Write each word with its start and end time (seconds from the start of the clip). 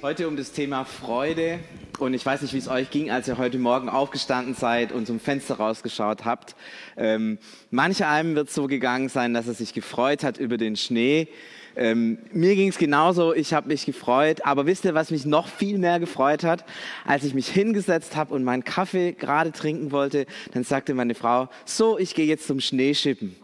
Heute 0.00 0.28
um 0.28 0.36
das 0.36 0.52
Thema 0.52 0.84
Freude. 0.84 1.58
Und 1.98 2.14
ich 2.14 2.24
weiß 2.24 2.42
nicht, 2.42 2.54
wie 2.54 2.58
es 2.58 2.68
euch 2.68 2.88
ging, 2.90 3.10
als 3.10 3.26
ihr 3.26 3.36
heute 3.36 3.58
Morgen 3.58 3.88
aufgestanden 3.88 4.54
seid 4.54 4.92
und 4.92 5.08
zum 5.08 5.18
Fenster 5.18 5.56
rausgeschaut 5.56 6.24
habt. 6.24 6.54
Ähm, 6.96 7.38
manch 7.72 8.04
einem 8.04 8.36
wird 8.36 8.48
so 8.48 8.68
gegangen 8.68 9.08
sein, 9.08 9.34
dass 9.34 9.48
er 9.48 9.54
sich 9.54 9.74
gefreut 9.74 10.22
hat 10.22 10.38
über 10.38 10.56
den 10.56 10.76
Schnee. 10.76 11.26
Ähm, 11.74 12.18
mir 12.30 12.54
ging 12.54 12.68
es 12.68 12.78
genauso, 12.78 13.34
ich 13.34 13.52
habe 13.52 13.66
mich 13.66 13.86
gefreut. 13.86 14.46
Aber 14.46 14.66
wisst 14.66 14.84
ihr, 14.84 14.94
was 14.94 15.10
mich 15.10 15.26
noch 15.26 15.48
viel 15.48 15.78
mehr 15.78 15.98
gefreut 15.98 16.44
hat? 16.44 16.64
Als 17.04 17.24
ich 17.24 17.34
mich 17.34 17.48
hingesetzt 17.48 18.14
habe 18.14 18.32
und 18.34 18.44
meinen 18.44 18.62
Kaffee 18.62 19.14
gerade 19.14 19.50
trinken 19.50 19.90
wollte, 19.90 20.26
dann 20.52 20.62
sagte 20.62 20.94
meine 20.94 21.16
Frau, 21.16 21.48
so, 21.64 21.98
ich 21.98 22.14
gehe 22.14 22.26
jetzt 22.26 22.46
zum 22.46 22.60
Schneeschippen. 22.60 23.34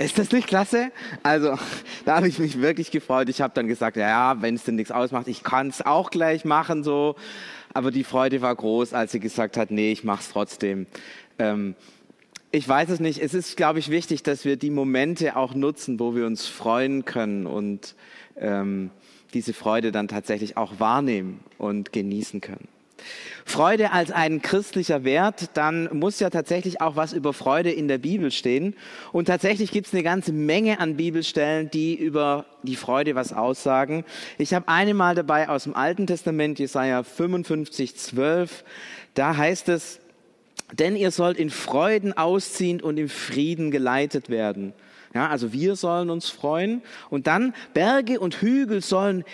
Ist 0.00 0.18
das 0.18 0.32
nicht 0.32 0.48
klasse? 0.48 0.92
Also, 1.22 1.58
da 2.06 2.16
habe 2.16 2.28
ich 2.28 2.38
mich 2.38 2.60
wirklich 2.60 2.90
gefreut. 2.90 3.28
Ich 3.28 3.42
habe 3.42 3.52
dann 3.54 3.68
gesagt, 3.68 3.98
ja, 3.98 4.40
wenn 4.40 4.54
es 4.54 4.64
denn 4.64 4.76
nichts 4.76 4.90
ausmacht, 4.90 5.28
ich 5.28 5.42
kann 5.42 5.68
es 5.68 5.84
auch 5.84 6.10
gleich 6.10 6.46
machen, 6.46 6.82
so. 6.82 7.16
Aber 7.74 7.90
die 7.90 8.02
Freude 8.02 8.40
war 8.40 8.54
groß, 8.54 8.94
als 8.94 9.12
sie 9.12 9.20
gesagt 9.20 9.58
hat, 9.58 9.70
nee, 9.70 9.92
ich 9.92 10.02
mache 10.02 10.22
es 10.22 10.30
trotzdem. 10.30 10.86
Ähm, 11.38 11.74
ich 12.50 12.66
weiß 12.66 12.88
es 12.88 12.98
nicht. 12.98 13.20
Es 13.20 13.34
ist, 13.34 13.58
glaube 13.58 13.78
ich, 13.78 13.90
wichtig, 13.90 14.22
dass 14.22 14.46
wir 14.46 14.56
die 14.56 14.70
Momente 14.70 15.36
auch 15.36 15.54
nutzen, 15.54 16.00
wo 16.00 16.14
wir 16.14 16.26
uns 16.26 16.46
freuen 16.46 17.04
können 17.04 17.46
und 17.46 17.94
ähm, 18.36 18.90
diese 19.34 19.52
Freude 19.52 19.92
dann 19.92 20.08
tatsächlich 20.08 20.56
auch 20.56 20.80
wahrnehmen 20.80 21.40
und 21.58 21.92
genießen 21.92 22.40
können. 22.40 22.68
Freude 23.44 23.92
als 23.92 24.10
ein 24.10 24.42
christlicher 24.42 25.04
Wert, 25.04 25.50
dann 25.54 25.88
muss 25.92 26.20
ja 26.20 26.30
tatsächlich 26.30 26.80
auch 26.80 26.96
was 26.96 27.12
über 27.12 27.32
Freude 27.32 27.70
in 27.70 27.88
der 27.88 27.98
Bibel 27.98 28.30
stehen. 28.30 28.74
Und 29.12 29.26
tatsächlich 29.26 29.72
gibt 29.72 29.88
es 29.88 29.92
eine 29.92 30.02
ganze 30.02 30.32
Menge 30.32 30.78
an 30.78 30.96
Bibelstellen, 30.96 31.70
die 31.70 31.94
über 31.94 32.46
die 32.62 32.76
Freude 32.76 33.14
was 33.14 33.32
aussagen. 33.32 34.04
Ich 34.38 34.54
habe 34.54 34.68
eine 34.68 34.94
mal 34.94 35.14
dabei 35.14 35.48
aus 35.48 35.64
dem 35.64 35.74
Alten 35.74 36.06
Testament, 36.06 36.58
Jesaja 36.58 37.02
55, 37.02 37.96
12. 37.96 38.64
Da 39.14 39.36
heißt 39.36 39.68
es, 39.68 40.00
denn 40.72 40.94
ihr 40.94 41.10
sollt 41.10 41.38
in 41.38 41.50
Freuden 41.50 42.16
ausziehen 42.16 42.80
und 42.80 42.98
im 42.98 43.08
Frieden 43.08 43.70
geleitet 43.70 44.30
werden. 44.30 44.72
Ja, 45.14 45.28
also 45.28 45.52
wir 45.52 45.74
sollen 45.74 46.08
uns 46.08 46.28
freuen. 46.28 46.82
Und 47.08 47.26
dann 47.26 47.52
Berge 47.74 48.20
und 48.20 48.36
Hügel 48.36 48.80
sollen 48.80 49.24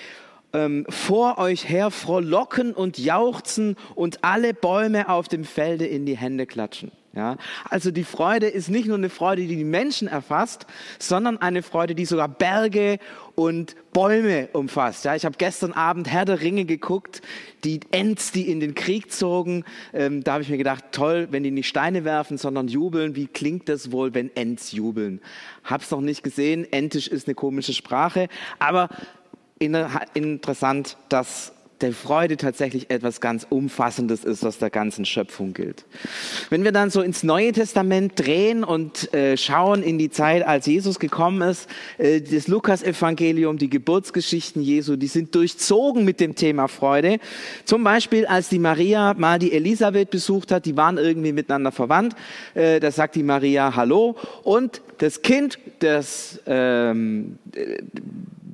ähm, 0.56 0.86
vor 0.88 1.38
euch 1.38 1.68
her 1.68 1.90
frohlocken 1.90 2.72
und 2.72 2.98
jauchzen 2.98 3.76
und 3.94 4.24
alle 4.24 4.54
Bäume 4.54 5.08
auf 5.08 5.28
dem 5.28 5.44
Felde 5.44 5.86
in 5.86 6.06
die 6.06 6.16
Hände 6.16 6.46
klatschen. 6.46 6.92
Ja, 7.14 7.38
also 7.70 7.90
die 7.90 8.04
Freude 8.04 8.46
ist 8.46 8.68
nicht 8.68 8.88
nur 8.88 8.98
eine 8.98 9.08
Freude, 9.08 9.46
die 9.46 9.56
die 9.56 9.64
Menschen 9.64 10.06
erfasst, 10.06 10.66
sondern 10.98 11.38
eine 11.38 11.62
Freude, 11.62 11.94
die 11.94 12.04
sogar 12.04 12.28
Berge 12.28 12.98
und 13.34 13.74
Bäume 13.94 14.50
umfasst. 14.52 15.06
Ja, 15.06 15.14
ich 15.14 15.24
habe 15.24 15.36
gestern 15.38 15.72
Abend 15.72 16.10
Herr 16.10 16.26
der 16.26 16.42
Ringe 16.42 16.66
geguckt, 16.66 17.22
die 17.64 17.80
Ents, 17.90 18.32
die 18.32 18.50
in 18.50 18.60
den 18.60 18.74
Krieg 18.74 19.10
zogen. 19.12 19.64
Ähm, 19.94 20.24
da 20.24 20.34
habe 20.34 20.42
ich 20.42 20.50
mir 20.50 20.58
gedacht, 20.58 20.84
toll, 20.92 21.28
wenn 21.30 21.42
die 21.42 21.50
nicht 21.50 21.68
Steine 21.68 22.04
werfen, 22.04 22.36
sondern 22.36 22.68
jubeln. 22.68 23.16
Wie 23.16 23.28
klingt 23.28 23.70
das 23.70 23.92
wohl, 23.92 24.12
wenn 24.12 24.30
Ents 24.36 24.72
jubeln? 24.72 25.22
Hab's 25.64 25.90
noch 25.90 26.02
nicht 26.02 26.22
gesehen. 26.22 26.70
Entisch 26.70 27.08
ist 27.08 27.26
eine 27.28 27.34
komische 27.34 27.72
Sprache, 27.72 28.28
aber 28.58 28.90
interessant, 29.58 30.96
dass 31.08 31.52
der 31.80 31.92
Freude 31.92 32.36
tatsächlich 32.36 32.90
etwas 32.90 33.20
ganz 33.20 33.46
Umfassendes 33.48 34.24
ist, 34.24 34.42
was 34.42 34.58
der 34.58 34.70
ganzen 34.70 35.04
Schöpfung 35.04 35.52
gilt. 35.52 35.84
Wenn 36.48 36.64
wir 36.64 36.72
dann 36.72 36.90
so 36.90 37.02
ins 37.02 37.22
Neue 37.22 37.52
Testament 37.52 38.12
drehen 38.16 38.64
und 38.64 39.12
äh, 39.12 39.36
schauen 39.36 39.82
in 39.82 39.98
die 39.98 40.10
Zeit, 40.10 40.46
als 40.46 40.66
Jesus 40.66 40.98
gekommen 40.98 41.42
ist, 41.42 41.68
äh, 41.98 42.20
das 42.20 42.48
Lukas-Evangelium, 42.48 43.58
die 43.58 43.68
Geburtsgeschichten 43.68 44.62
Jesu, 44.62 44.96
die 44.96 45.06
sind 45.06 45.34
durchzogen 45.34 46.04
mit 46.04 46.20
dem 46.20 46.34
Thema 46.34 46.68
Freude. 46.68 47.18
Zum 47.64 47.84
Beispiel, 47.84 48.26
als 48.26 48.48
die 48.48 48.58
Maria 48.58 49.14
mal 49.14 49.38
die 49.38 49.52
Elisabeth 49.52 50.10
besucht 50.10 50.52
hat, 50.52 50.64
die 50.64 50.76
waren 50.76 50.96
irgendwie 50.96 51.32
miteinander 51.32 51.72
verwandt, 51.72 52.14
äh, 52.54 52.80
da 52.80 52.90
sagt 52.90 53.16
die 53.16 53.22
Maria 53.22 53.76
Hallo 53.76 54.16
und 54.44 54.80
das 54.98 55.20
Kind, 55.20 55.58
das 55.80 56.40
ähm, 56.46 57.38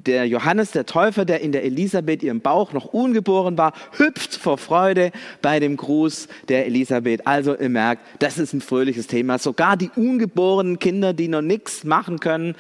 der 0.07 0.27
Johannes 0.27 0.71
der 0.73 0.87
Täufer, 0.87 1.25
der 1.25 1.41
in 1.41 1.53
der 1.53 1.65
Elisabeth 1.65 2.23
ihrem 2.23 2.41
Bauch 2.41 2.73
noch 2.73 2.87
ungeboren 2.87 3.59
war, 3.59 3.73
hüpft 3.97 4.35
vor 4.35 4.59
Freude 4.59 5.13
bei 5.41 5.61
dem 5.61 5.77
Gruß 5.77 6.29
der 6.49 6.67
Elisabeth. 6.67 7.27
Also 7.27 7.57
ihr 7.57 7.69
merkt, 7.69 8.03
das 8.19 8.39
ist 8.39 8.53
ein 8.53 8.61
fröhliches 8.61 9.07
Thema. 9.07 9.39
Sogar 9.39 9.77
die 9.77 9.91
ungeborenen 9.95 10.79
Kinder, 10.79 11.13
die 11.13 11.29
noch 11.29 11.43
nichts 11.43 11.85
machen 11.85 12.21
können, 12.21 12.55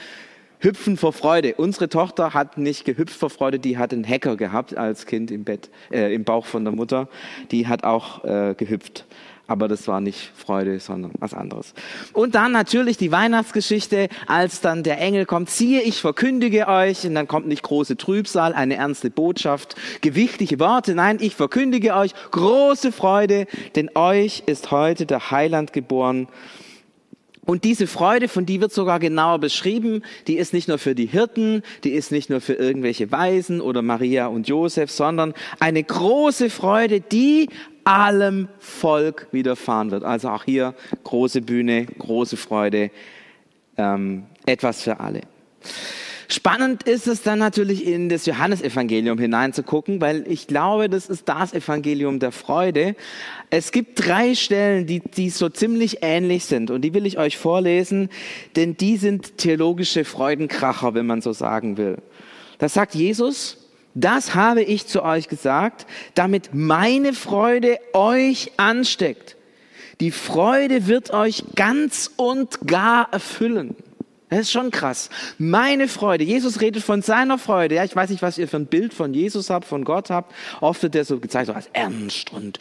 hüpfen 0.62 0.96
vor 0.96 1.12
Freude. 1.12 1.54
Unsere 1.56 1.88
Tochter 1.88 2.34
hat 2.34 2.56
nicht 2.56 2.84
gehüpft 2.84 3.16
vor 3.16 3.30
Freude, 3.30 3.58
die 3.58 3.78
hat 3.78 3.92
einen 3.92 4.06
Hacker 4.08 4.36
gehabt 4.36 4.76
als 4.76 5.06
Kind 5.06 5.30
im 5.30 5.44
Bett, 5.44 5.70
äh, 5.90 6.14
im 6.14 6.24
Bauch 6.24 6.46
von 6.46 6.64
der 6.64 6.72
Mutter. 6.72 7.08
Die 7.50 7.66
hat 7.66 7.84
auch 7.84 8.24
äh, 8.24 8.54
gehüpft 8.56 9.04
aber 9.52 9.68
das 9.68 9.86
war 9.86 10.00
nicht 10.00 10.32
Freude, 10.34 10.80
sondern 10.80 11.12
was 11.18 11.34
anderes. 11.34 11.74
Und 12.14 12.34
dann 12.34 12.52
natürlich 12.52 12.96
die 12.96 13.12
Weihnachtsgeschichte, 13.12 14.08
als 14.26 14.62
dann 14.62 14.82
der 14.82 14.98
Engel 14.98 15.26
kommt, 15.26 15.50
siehe, 15.50 15.82
ich 15.82 16.00
verkündige 16.00 16.68
euch, 16.68 17.06
und 17.06 17.14
dann 17.14 17.28
kommt 17.28 17.46
nicht 17.46 17.62
große 17.62 17.98
Trübsal, 17.98 18.54
eine 18.54 18.76
ernste 18.76 19.10
Botschaft, 19.10 19.76
gewichtige 20.00 20.58
Worte, 20.58 20.94
nein, 20.94 21.18
ich 21.20 21.36
verkündige 21.36 21.94
euch 21.94 22.12
große 22.30 22.92
Freude, 22.92 23.46
denn 23.76 23.90
euch 23.94 24.42
ist 24.46 24.70
heute 24.70 25.04
der 25.04 25.30
Heiland 25.30 25.74
geboren. 25.74 26.28
Und 27.44 27.64
diese 27.64 27.88
Freude, 27.88 28.28
von 28.28 28.46
die 28.46 28.60
wird 28.60 28.72
sogar 28.72 29.00
genauer 29.00 29.40
beschrieben, 29.40 30.02
die 30.28 30.36
ist 30.36 30.54
nicht 30.54 30.68
nur 30.68 30.78
für 30.78 30.94
die 30.94 31.06
Hirten, 31.06 31.62
die 31.82 31.90
ist 31.90 32.12
nicht 32.12 32.30
nur 32.30 32.40
für 32.40 32.54
irgendwelche 32.54 33.10
Weisen 33.10 33.60
oder 33.60 33.82
Maria 33.82 34.28
und 34.28 34.46
Josef, 34.46 34.92
sondern 34.92 35.34
eine 35.58 35.82
große 35.82 36.50
Freude, 36.50 37.00
die 37.00 37.48
allem 37.84 38.48
Volk 38.58 39.28
widerfahren 39.32 39.90
wird. 39.90 40.04
Also 40.04 40.28
auch 40.28 40.44
hier 40.44 40.74
große 41.04 41.42
Bühne, 41.42 41.86
große 41.86 42.36
Freude, 42.36 42.90
ähm, 43.76 44.24
etwas 44.46 44.82
für 44.82 45.00
alle. 45.00 45.22
Spannend 46.32 46.84
ist 46.84 47.06
es 47.08 47.20
dann 47.20 47.40
natürlich 47.40 47.86
in 47.86 48.08
das 48.08 48.24
Johannesevangelium 48.24 49.18
hineinzugucken, 49.18 50.00
weil 50.00 50.24
ich 50.26 50.46
glaube, 50.46 50.88
das 50.88 51.10
ist 51.10 51.28
das 51.28 51.52
Evangelium 51.52 52.20
der 52.20 52.32
Freude. 52.32 52.96
Es 53.50 53.70
gibt 53.70 54.06
drei 54.06 54.34
Stellen, 54.34 54.86
die, 54.86 55.00
die 55.00 55.28
so 55.28 55.50
ziemlich 55.50 55.98
ähnlich 56.00 56.46
sind 56.46 56.70
und 56.70 56.80
die 56.80 56.94
will 56.94 57.04
ich 57.04 57.18
euch 57.18 57.36
vorlesen, 57.36 58.08
denn 58.56 58.78
die 58.78 58.96
sind 58.96 59.36
theologische 59.36 60.06
Freudenkracher, 60.06 60.94
wenn 60.94 61.04
man 61.04 61.20
so 61.20 61.34
sagen 61.34 61.76
will. 61.76 61.98
Da 62.56 62.70
sagt 62.70 62.94
Jesus, 62.94 63.61
das 63.94 64.34
habe 64.34 64.62
ich 64.62 64.86
zu 64.86 65.02
euch 65.02 65.28
gesagt, 65.28 65.86
damit 66.14 66.50
meine 66.52 67.12
Freude 67.12 67.78
euch 67.92 68.52
ansteckt. 68.56 69.36
Die 70.00 70.10
Freude 70.10 70.86
wird 70.86 71.12
euch 71.12 71.44
ganz 71.54 72.10
und 72.16 72.66
gar 72.66 73.12
erfüllen. 73.12 73.76
Das 74.32 74.40
ist 74.40 74.52
schon 74.52 74.70
krass. 74.70 75.10
Meine 75.36 75.88
Freude. 75.88 76.24
Jesus 76.24 76.62
redet 76.62 76.82
von 76.82 77.02
seiner 77.02 77.36
Freude. 77.36 77.74
Ja, 77.74 77.84
ich 77.84 77.94
weiß 77.94 78.08
nicht, 78.08 78.22
was 78.22 78.38
ihr 78.38 78.48
für 78.48 78.56
ein 78.56 78.64
Bild 78.64 78.94
von 78.94 79.12
Jesus 79.12 79.50
habt, 79.50 79.66
von 79.66 79.84
Gott 79.84 80.08
habt. 80.08 80.32
Oft 80.62 80.82
wird 80.82 80.94
der 80.94 81.04
so 81.04 81.20
gezeigt, 81.20 81.48
so 81.48 81.52
als 81.52 81.68
ernst 81.74 82.32
und 82.32 82.58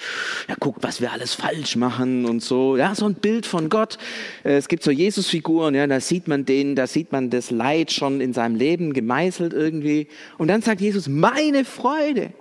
ja, 0.50 0.56
guckt, 0.60 0.84
was 0.84 1.00
wir 1.00 1.14
alles 1.14 1.34
falsch 1.34 1.78
machen 1.78 2.26
und 2.26 2.44
so. 2.44 2.76
Ja, 2.76 2.94
so 2.94 3.06
ein 3.06 3.14
Bild 3.14 3.46
von 3.46 3.70
Gott. 3.70 3.98
Äh, 4.44 4.58
es 4.58 4.68
gibt 4.68 4.84
so 4.84 4.92
Jesus-Figuren, 4.92 5.74
ja, 5.74 5.88
da 5.88 6.02
sieht 6.02 6.28
man 6.28 6.44
den, 6.44 6.76
da 6.76 6.88
sieht 6.88 7.14
man 7.14 7.30
das 7.30 7.52
Leid 7.52 7.94
schon 7.94 8.20
in 8.20 8.34
seinem 8.34 8.58
Leben 8.58 8.92
gemeißelt 8.92 9.54
irgendwie. 9.54 10.10
Und 10.38 10.50
dann 10.50 10.62
sagt 10.62 10.82
Jesus, 10.82 11.08
meine 11.08 11.64
Freude. 11.64 12.34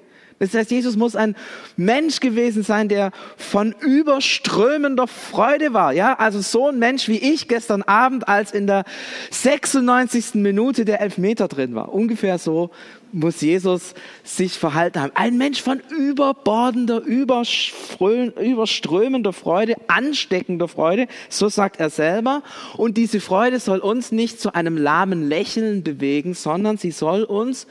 Das 0.42 0.54
heißt, 0.54 0.70
Jesus 0.70 0.96
muss 0.96 1.16
ein 1.16 1.36
Mensch 1.76 2.20
gewesen 2.20 2.62
sein, 2.62 2.88
der 2.88 3.10
von 3.36 3.74
überströmender 3.78 5.06
Freude 5.06 5.74
war. 5.74 5.92
Ja, 5.92 6.14
also 6.14 6.40
so 6.40 6.68
ein 6.68 6.78
Mensch 6.78 7.08
wie 7.08 7.18
ich 7.18 7.46
gestern 7.46 7.82
Abend, 7.82 8.26
als 8.26 8.52
in 8.52 8.66
der 8.66 8.86
96. 9.30 10.36
Minute 10.36 10.86
der 10.86 11.02
Elfmeter 11.02 11.46
drin 11.46 11.74
war. 11.74 11.92
Ungefähr 11.92 12.38
so 12.38 12.70
muss 13.12 13.42
Jesus 13.42 13.92
sich 14.24 14.54
verhalten 14.54 15.02
haben. 15.02 15.12
Ein 15.14 15.36
Mensch 15.36 15.60
von 15.60 15.82
überbordender, 15.90 17.02
überströmender 17.02 19.34
Freude, 19.34 19.74
ansteckender 19.88 20.68
Freude, 20.68 21.06
so 21.28 21.50
sagt 21.50 21.80
er 21.80 21.90
selber. 21.90 22.42
Und 22.78 22.96
diese 22.96 23.20
Freude 23.20 23.60
soll 23.60 23.80
uns 23.80 24.10
nicht 24.10 24.40
zu 24.40 24.54
einem 24.54 24.78
lahmen 24.78 25.28
Lächeln 25.28 25.82
bewegen, 25.82 26.32
sondern 26.32 26.78
sie 26.78 26.92
soll 26.92 27.24
uns 27.24 27.66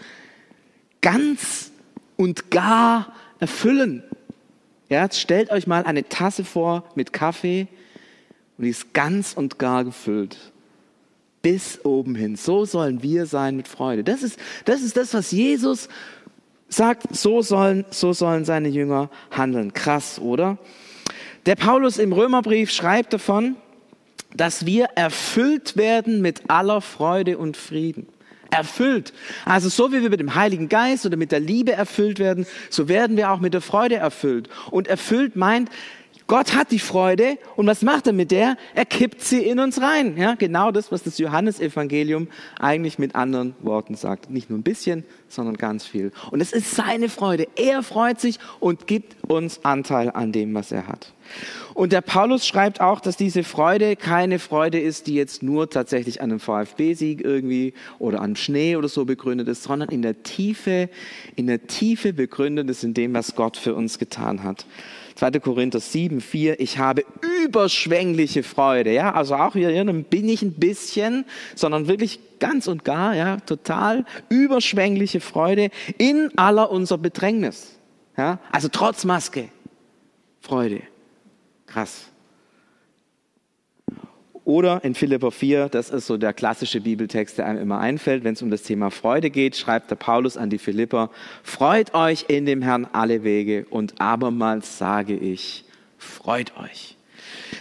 ganz 1.02 1.69
und 2.20 2.52
gar 2.52 3.14
erfüllen. 3.40 4.04
Ja, 4.90 5.04
jetzt 5.04 5.22
stellt 5.22 5.52
euch 5.52 5.68
mal 5.68 5.86
eine 5.86 6.10
Tasse 6.10 6.44
vor 6.44 6.84
mit 6.94 7.14
Kaffee 7.14 7.70
und 8.58 8.66
die 8.66 8.72
ist 8.72 8.94
ganz 8.94 9.32
und 9.32 9.58
gar 9.58 9.86
gefüllt. 9.86 10.52
Bis 11.42 11.80
oben 11.86 12.16
hin. 12.16 12.36
So 12.36 12.66
sollen 12.66 13.02
wir 13.02 13.26
sein 13.26 13.56
mit 13.56 13.70
Freude. 13.70 14.04
Das 14.04 14.22
ist, 14.22 14.38
das 14.66 14.82
ist 14.82 14.98
das, 14.98 15.14
was 15.14 15.32
Jesus 15.32 15.88
sagt. 16.68 17.16
So 17.16 17.42
sollen, 17.42 17.86
so 17.90 18.12
sollen 18.12 18.44
seine 18.44 18.68
Jünger 18.68 19.10
handeln. 19.32 19.72
Krass, 19.74 20.20
oder? 20.20 20.58
Der 21.46 21.56
Paulus 21.56 21.98
im 21.98 22.12
Römerbrief 22.12 22.70
schreibt 22.70 23.14
davon, 23.14 23.56
dass 24.36 24.66
wir 24.66 24.88
erfüllt 24.96 25.78
werden 25.78 26.20
mit 26.20 26.50
aller 26.50 26.82
Freude 26.82 27.38
und 27.38 27.56
Frieden. 27.56 28.08
Erfüllt. 28.52 29.14
Also 29.46 29.70
so 29.70 29.92
wie 29.92 30.02
wir 30.02 30.10
mit 30.10 30.20
dem 30.20 30.36
Heiligen 30.36 30.70
Geist 30.70 31.06
oder 31.06 31.18
mit 31.18 31.32
der 31.32 31.40
Liebe 31.40 31.72
erfüllt 31.72 32.20
werden, 32.20 32.46
so 32.70 32.88
werden 32.88 33.18
wir 33.18 33.32
auch 33.32 33.40
mit 33.40 33.54
der 33.54 33.62
Freude 33.62 33.96
erfüllt. 33.96 34.50
Und 34.72 34.88
erfüllt 34.88 35.36
meint, 35.36 35.70
Gott 36.30 36.54
hat 36.54 36.70
die 36.70 36.78
Freude 36.78 37.40
und 37.56 37.66
was 37.66 37.82
macht 37.82 38.06
er 38.06 38.14
mit 38.14 38.30
der? 38.30 38.56
Er 38.76 38.86
kippt 38.86 39.20
sie 39.22 39.40
in 39.40 39.58
uns 39.58 39.82
rein. 39.82 40.16
Ja, 40.16 40.36
genau 40.36 40.70
das, 40.70 40.92
was 40.92 41.02
das 41.02 41.18
Johannesevangelium 41.18 42.28
eigentlich 42.60 43.00
mit 43.00 43.16
anderen 43.16 43.56
Worten 43.64 43.96
sagt. 43.96 44.30
Nicht 44.30 44.48
nur 44.48 44.60
ein 44.60 44.64
bisschen, 44.64 45.06
sondern 45.28 45.58
ganz 45.58 45.88
viel. 45.88 46.12
Und 46.30 46.40
es 46.40 46.54
ist 46.54 46.76
seine 46.76 47.10
Freude. 47.10 47.48
Er 47.56 47.82
freut 47.82 48.22
sich 48.22 48.38
und 48.60 48.86
gibt 48.86 49.16
uns 49.28 49.66
Anteil 49.66 50.12
an 50.12 50.32
dem, 50.32 50.54
was 50.54 50.72
er 50.72 50.88
hat. 50.88 51.14
Und 51.74 51.94
der 51.94 52.02
Paulus 52.02 52.46
schreibt 52.46 52.80
auch, 52.80 53.00
dass 53.00 53.18
diese 53.18 53.44
Freude 53.44 53.96
keine 53.96 54.38
Freude 54.38 54.80
ist, 54.80 55.08
die 55.08 55.16
jetzt 55.16 55.42
nur 55.42 55.70
tatsächlich 55.70 56.22
an 56.22 56.30
einem 56.30 56.40
VfB-Sieg 56.40 57.22
irgendwie 57.22 57.74
oder 57.98 58.22
an 58.22 58.36
Schnee 58.36 58.76
oder 58.76 58.88
so 58.88 59.06
begründet 59.06 59.48
ist, 59.48 59.64
sondern 59.64 59.90
in 59.90 60.04
der 60.04 60.22
Tiefe, 60.22 60.90
in 61.36 61.48
der 61.48 61.66
Tiefe 61.66 62.14
begründet 62.14 62.70
ist 62.70 62.84
in 62.84 62.94
dem, 62.94 63.16
was 63.16 63.36
Gott 63.36 63.58
für 63.58 63.74
uns 63.74 63.98
getan 63.98 64.44
hat. 64.44 64.66
2. 65.20 65.32
Korinther 65.42 65.82
7, 65.82 66.22
4, 66.22 66.62
ich 66.62 66.78
habe 66.78 67.04
überschwängliche 67.44 68.42
Freude, 68.42 68.94
ja, 68.94 69.14
also 69.14 69.36
auch 69.36 69.52
hier, 69.52 69.70
hier 69.70 69.84
bin 69.84 70.30
ich 70.30 70.42
ein 70.42 70.54
bisschen, 70.54 71.26
sondern 71.56 71.90
wirklich 71.90 72.22
ganz 72.40 72.68
und 72.68 72.86
gar, 72.86 73.14
ja, 73.16 73.38
total 73.42 74.06
überschwängliche 74.30 75.20
Freude 75.20 75.72
in 75.98 76.32
aller 76.38 76.72
unser 76.72 76.98
Bedrängnis, 76.98 77.78
ja, 78.16 78.40
also 78.50 78.70
trotz 78.70 79.04
Maske, 79.04 79.50
Freude, 80.40 80.84
krass. 81.68 82.09
Oder 84.50 84.84
in 84.84 84.96
Philipper 84.96 85.30
4, 85.30 85.70
das 85.70 85.92
ist 85.92 86.08
so 86.08 86.18
der 86.18 86.34
klassische 86.34 86.82
Bibeltext, 86.82 87.38
der 87.38 87.46
einem 87.46 87.62
immer 87.62 87.78
einfällt, 87.78 88.24
wenn 88.24 88.34
es 88.34 88.42
um 88.42 88.50
das 88.50 88.64
Thema 88.64 88.90
Freude 88.90 89.30
geht, 89.30 89.56
schreibt 89.56 89.92
der 89.92 89.96
Paulus 89.96 90.38
an 90.38 90.50
die 90.50 90.58
Philipper, 90.58 91.12
freut 91.44 91.94
euch 91.94 92.26
in 92.30 92.48
dem 92.48 92.64
Herrn 92.64 92.88
alle 92.92 93.24
Wege 93.24 93.68
und 93.70 94.02
abermals 94.02 94.80
sage 94.80 95.16
ich, 95.16 95.66
freut 96.00 96.58
euch. 96.58 96.98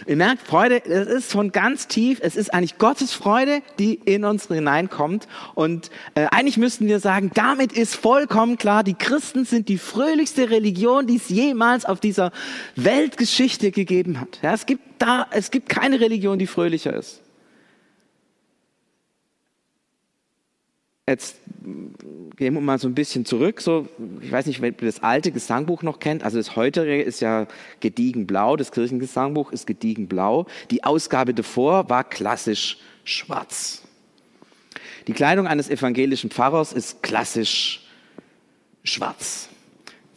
Ihr 0.07 0.15
merkt, 0.15 0.45
Freude, 0.45 0.83
es 0.85 1.07
ist 1.07 1.31
von 1.31 1.51
ganz 1.51 1.87
tief, 1.87 2.19
es 2.21 2.35
ist 2.35 2.53
eigentlich 2.53 2.77
Gottes 2.77 3.13
Freude, 3.13 3.61
die 3.77 3.95
in 3.95 4.25
uns 4.25 4.47
hineinkommt. 4.47 5.27
Und 5.55 5.89
äh, 6.15 6.27
eigentlich 6.31 6.57
müssten 6.57 6.87
wir 6.87 6.99
sagen, 6.99 7.31
damit 7.33 7.73
ist 7.73 7.95
vollkommen 7.95 8.57
klar, 8.57 8.83
die 8.83 8.93
Christen 8.93 9.45
sind 9.45 9.69
die 9.69 9.77
fröhlichste 9.77 10.49
Religion, 10.49 11.07
die 11.07 11.15
es 11.15 11.29
jemals 11.29 11.85
auf 11.85 11.99
dieser 11.99 12.31
Weltgeschichte 12.75 13.71
gegeben 13.71 14.19
hat. 14.19 14.39
Ja, 14.41 14.53
es 14.53 14.65
gibt 14.65 14.83
da, 14.99 15.27
es 15.31 15.51
gibt 15.51 15.69
keine 15.69 15.99
Religion, 15.99 16.39
die 16.39 16.47
fröhlicher 16.47 16.93
ist. 16.93 17.21
Jetzt 21.09 21.37
gehen 21.47 22.53
wir 22.53 22.61
mal 22.61 22.77
so 22.77 22.87
ein 22.87 22.93
bisschen 22.93 23.25
zurück. 23.25 23.61
So, 23.61 23.87
ich 24.21 24.31
weiß 24.31 24.45
nicht, 24.45 24.61
wer 24.61 24.71
das 24.71 25.01
alte 25.01 25.31
Gesangbuch 25.31 25.81
noch 25.81 25.99
kennt. 25.99 26.23
Also 26.23 26.37
das 26.37 26.55
heutige 26.55 27.01
ist 27.01 27.19
ja 27.19 27.47
gediegen 27.79 28.27
blau. 28.27 28.55
Das 28.55 28.71
Kirchengesangbuch 28.71 29.51
ist 29.51 29.65
gediegen 29.65 30.07
blau. 30.07 30.45
Die 30.69 30.83
Ausgabe 30.83 31.33
davor 31.33 31.89
war 31.89 32.03
klassisch 32.03 32.77
schwarz. 33.05 33.81
Die 35.07 35.13
Kleidung 35.13 35.47
eines 35.47 35.67
evangelischen 35.67 36.29
Pfarrers 36.29 36.73
ist 36.73 37.01
klassisch 37.01 37.87
schwarz. 38.83 39.49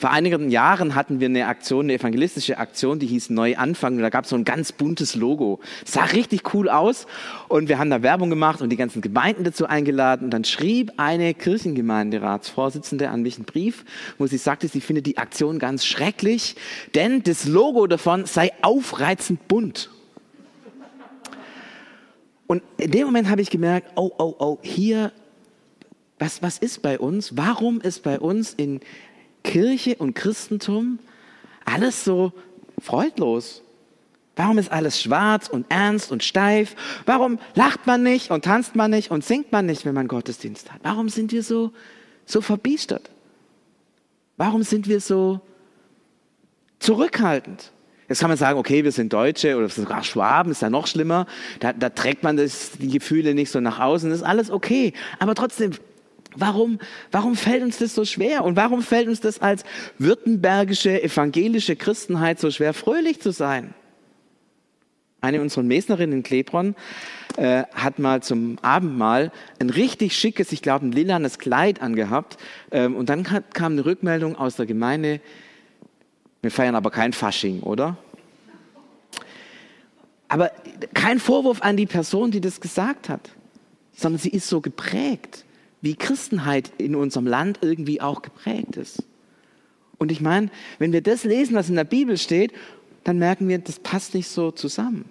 Vor 0.02 0.10
einigen 0.10 0.50
Jahren 0.50 0.96
hatten 0.96 1.20
wir 1.20 1.28
eine 1.28 1.46
Aktion, 1.46 1.84
eine 1.86 1.92
evangelistische 1.92 2.58
Aktion, 2.58 2.98
die 2.98 3.06
hieß 3.06 3.30
Neu 3.30 3.56
anfangen. 3.56 4.00
da 4.00 4.10
gab 4.10 4.24
es 4.24 4.30
so 4.30 4.36
ein 4.36 4.42
ganz 4.42 4.72
buntes 4.72 5.14
Logo. 5.14 5.60
Das 5.84 5.92
sah 5.92 6.02
richtig 6.06 6.52
cool 6.54 6.68
aus. 6.68 7.06
Und 7.46 7.68
wir 7.68 7.78
haben 7.78 7.88
da 7.88 8.02
Werbung 8.02 8.28
gemacht 8.28 8.60
und 8.60 8.70
die 8.70 8.76
ganzen 8.76 9.00
Gemeinden 9.00 9.44
dazu 9.44 9.64
eingeladen. 9.64 10.24
Und 10.24 10.30
dann 10.32 10.42
schrieb 10.42 10.90
eine 10.96 11.34
Kirchengemeinderatsvorsitzende 11.34 13.10
an 13.10 13.22
mich 13.22 13.36
einen 13.36 13.44
Brief, 13.44 13.84
wo 14.18 14.26
sie 14.26 14.38
sagte, 14.38 14.66
sie 14.66 14.80
findet 14.80 15.06
die 15.06 15.18
Aktion 15.18 15.60
ganz 15.60 15.86
schrecklich, 15.86 16.56
denn 16.96 17.22
das 17.22 17.46
Logo 17.46 17.86
davon 17.86 18.26
sei 18.26 18.50
aufreizend 18.60 19.46
bunt. 19.46 19.88
Und 22.48 22.64
in 22.76 22.90
dem 22.90 23.04
Moment 23.06 23.30
habe 23.30 23.40
ich 23.40 23.50
gemerkt, 23.50 23.92
oh, 23.94 24.10
oh, 24.18 24.34
oh, 24.40 24.58
hier, 24.62 25.12
was, 26.18 26.42
was 26.42 26.58
ist 26.58 26.82
bei 26.82 26.98
uns? 26.98 27.36
Warum 27.36 27.80
ist 27.80 28.02
bei 28.02 28.18
uns 28.18 28.52
in 28.52 28.80
Kirche 29.42 29.96
und 29.96 30.14
Christentum 30.14 30.98
alles 31.64 32.04
so 32.04 32.32
freudlos? 32.80 33.62
Warum 34.34 34.58
ist 34.58 34.72
alles 34.72 35.00
schwarz 35.00 35.48
und 35.48 35.66
ernst 35.68 36.10
und 36.10 36.24
steif? 36.24 36.74
Warum 37.04 37.38
lacht 37.54 37.86
man 37.86 38.02
nicht 38.02 38.30
und 38.30 38.44
tanzt 38.44 38.74
man 38.74 38.90
nicht 38.90 39.10
und 39.10 39.24
singt 39.24 39.52
man 39.52 39.66
nicht, 39.66 39.84
wenn 39.84 39.94
man 39.94 40.08
Gottesdienst 40.08 40.72
hat? 40.72 40.80
Warum 40.82 41.08
sind 41.10 41.32
wir 41.32 41.42
so, 41.42 41.72
so 42.24 42.40
verbiestert? 42.40 43.10
Warum 44.38 44.62
sind 44.62 44.88
wir 44.88 45.00
so 45.00 45.40
zurückhaltend? 46.78 47.72
Jetzt 48.08 48.20
kann 48.20 48.30
man 48.30 48.38
sagen, 48.38 48.58
okay, 48.58 48.84
wir 48.84 48.92
sind 48.92 49.12
Deutsche 49.12 49.56
oder 49.56 49.68
sogar 49.68 50.02
Schwaben, 50.02 50.50
ist 50.50 50.62
ja 50.62 50.70
noch 50.70 50.86
schlimmer. 50.86 51.26
Da, 51.60 51.72
da 51.72 51.90
trägt 51.90 52.22
man 52.22 52.36
das, 52.36 52.72
die 52.72 52.88
Gefühle 52.88 53.34
nicht 53.34 53.50
so 53.50 53.60
nach 53.60 53.80
außen, 53.80 54.10
ist 54.10 54.22
alles 54.22 54.50
okay. 54.50 54.92
Aber 55.18 55.34
trotzdem, 55.34 55.72
Warum, 56.34 56.78
warum 57.10 57.36
fällt 57.36 57.62
uns 57.62 57.78
das 57.78 57.94
so 57.94 58.04
schwer? 58.04 58.44
Und 58.44 58.56
warum 58.56 58.82
fällt 58.82 59.08
uns 59.08 59.20
das 59.20 59.40
als 59.40 59.64
württembergische 59.98 61.02
evangelische 61.02 61.76
Christenheit 61.76 62.40
so 62.40 62.50
schwer, 62.50 62.74
fröhlich 62.74 63.20
zu 63.20 63.32
sein? 63.32 63.74
Eine 65.20 65.40
unserer 65.40 65.62
Mesnerinnen 65.62 66.18
in 66.18 66.22
Klebron 66.22 66.74
äh, 67.36 67.62
hat 67.74 67.98
mal 67.98 68.22
zum 68.22 68.58
Abendmahl 68.60 69.30
ein 69.60 69.70
richtig 69.70 70.16
schickes, 70.16 70.50
ich 70.52 70.62
glaube, 70.62 70.86
ein 70.86 70.92
lilanes 70.92 71.38
Kleid 71.38 71.80
angehabt. 71.80 72.38
Ähm, 72.72 72.96
und 72.96 73.08
dann 73.08 73.22
kam 73.22 73.72
eine 73.72 73.84
Rückmeldung 73.84 74.36
aus 74.36 74.56
der 74.56 74.66
Gemeinde, 74.66 75.20
wir 76.40 76.50
feiern 76.50 76.74
aber 76.74 76.90
kein 76.90 77.12
Fasching, 77.12 77.60
oder? 77.60 77.96
Aber 80.26 80.50
kein 80.92 81.20
Vorwurf 81.20 81.62
an 81.62 81.76
die 81.76 81.86
Person, 81.86 82.32
die 82.32 82.40
das 82.40 82.60
gesagt 82.60 83.08
hat, 83.08 83.30
sondern 83.92 84.18
sie 84.18 84.30
ist 84.30 84.48
so 84.48 84.60
geprägt 84.60 85.44
wie 85.82 85.96
Christenheit 85.96 86.72
in 86.78 86.94
unserem 86.94 87.26
Land 87.26 87.58
irgendwie 87.60 88.00
auch 88.00 88.22
geprägt 88.22 88.76
ist. 88.76 89.02
Und 89.98 90.10
ich 90.10 90.20
meine, 90.20 90.48
wenn 90.78 90.92
wir 90.92 91.02
das 91.02 91.24
lesen, 91.24 91.54
was 91.54 91.68
in 91.68 91.76
der 91.76 91.84
Bibel 91.84 92.16
steht, 92.16 92.52
dann 93.04 93.18
merken 93.18 93.48
wir, 93.48 93.58
das 93.58 93.78
passt 93.78 94.14
nicht 94.14 94.28
so 94.28 94.50
zusammen. 94.50 95.04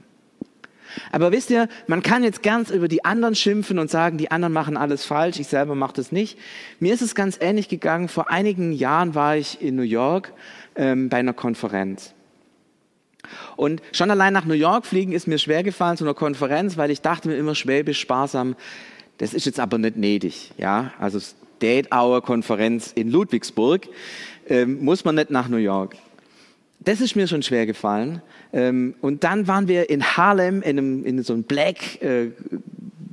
Aber 1.12 1.32
wisst 1.32 1.50
ihr, 1.50 1.70
man 1.88 2.02
kann 2.02 2.24
jetzt 2.24 2.44
ganz 2.44 2.70
über 2.70 2.88
die 2.88 3.06
anderen 3.06 3.36
schimpfen 3.36 3.80
und 3.80 3.90
sagen, 3.90 4.18
die 4.18 4.32
anderen 4.32 4.54
machen 4.54 4.76
alles 4.78 5.06
falsch, 5.06 5.40
ich 5.40 5.48
selber 5.48 5.76
mache 5.76 5.94
das 5.94 6.12
nicht. 6.12 6.38
Mir 6.80 6.94
ist 6.94 7.02
es 7.02 7.16
ganz 7.16 7.38
ähnlich 7.40 7.70
gegangen. 7.70 8.08
Vor 8.08 8.30
einigen 8.30 8.74
Jahren 8.74 9.16
war 9.16 9.38
ich 9.38 9.62
in 9.62 9.76
New 9.76 9.84
York 9.84 10.34
ähm, 10.76 11.10
bei 11.10 11.18
einer 11.18 11.34
Konferenz. 11.34 12.14
Und 13.56 13.82
schon 13.92 14.12
allein 14.12 14.34
nach 14.34 14.46
New 14.46 14.54
York 14.54 14.86
fliegen 14.86 15.12
ist 15.12 15.28
mir 15.28 15.38
schwer 15.38 15.64
gefallen 15.64 15.96
zu 15.96 16.04
einer 16.04 16.14
Konferenz, 16.14 16.76
weil 16.78 16.92
ich 16.92 17.02
dachte 17.02 17.30
mir 17.30 17.36
immer 17.36 17.56
schwäbisch 17.56 18.00
sparsam, 18.00 18.56
das 19.22 19.36
ist 19.36 19.46
jetzt 19.46 19.60
aber 19.60 19.78
nicht 19.78 19.98
nötig. 19.98 20.52
Ja? 20.58 20.94
Also 20.98 21.20
Hour 21.92 22.24
Konferenz 22.24 22.92
in 22.92 23.12
Ludwigsburg 23.12 23.88
ähm, 24.50 24.84
muss 24.84 25.06
man 25.06 25.14
nicht 25.14 25.30
nach 25.30 25.48
New 25.48 25.58
York. 25.58 25.96
Das 26.80 27.02
ist 27.02 27.16
mir 27.16 27.28
schon 27.28 27.44
schwer 27.44 27.68
gefallen. 27.68 28.24
Ähm, 28.52 28.96
und 29.00 29.24
dann 29.24 29.48
waren 29.48 29.68
wir 29.68 29.92
in 29.92 30.04
Harlem 30.04 30.64
in, 30.64 30.80
einem, 30.80 31.06
in 31.06 31.22
so 31.22 31.34
einem 31.34 31.44
Black 31.44 32.02
äh, 32.02 32.32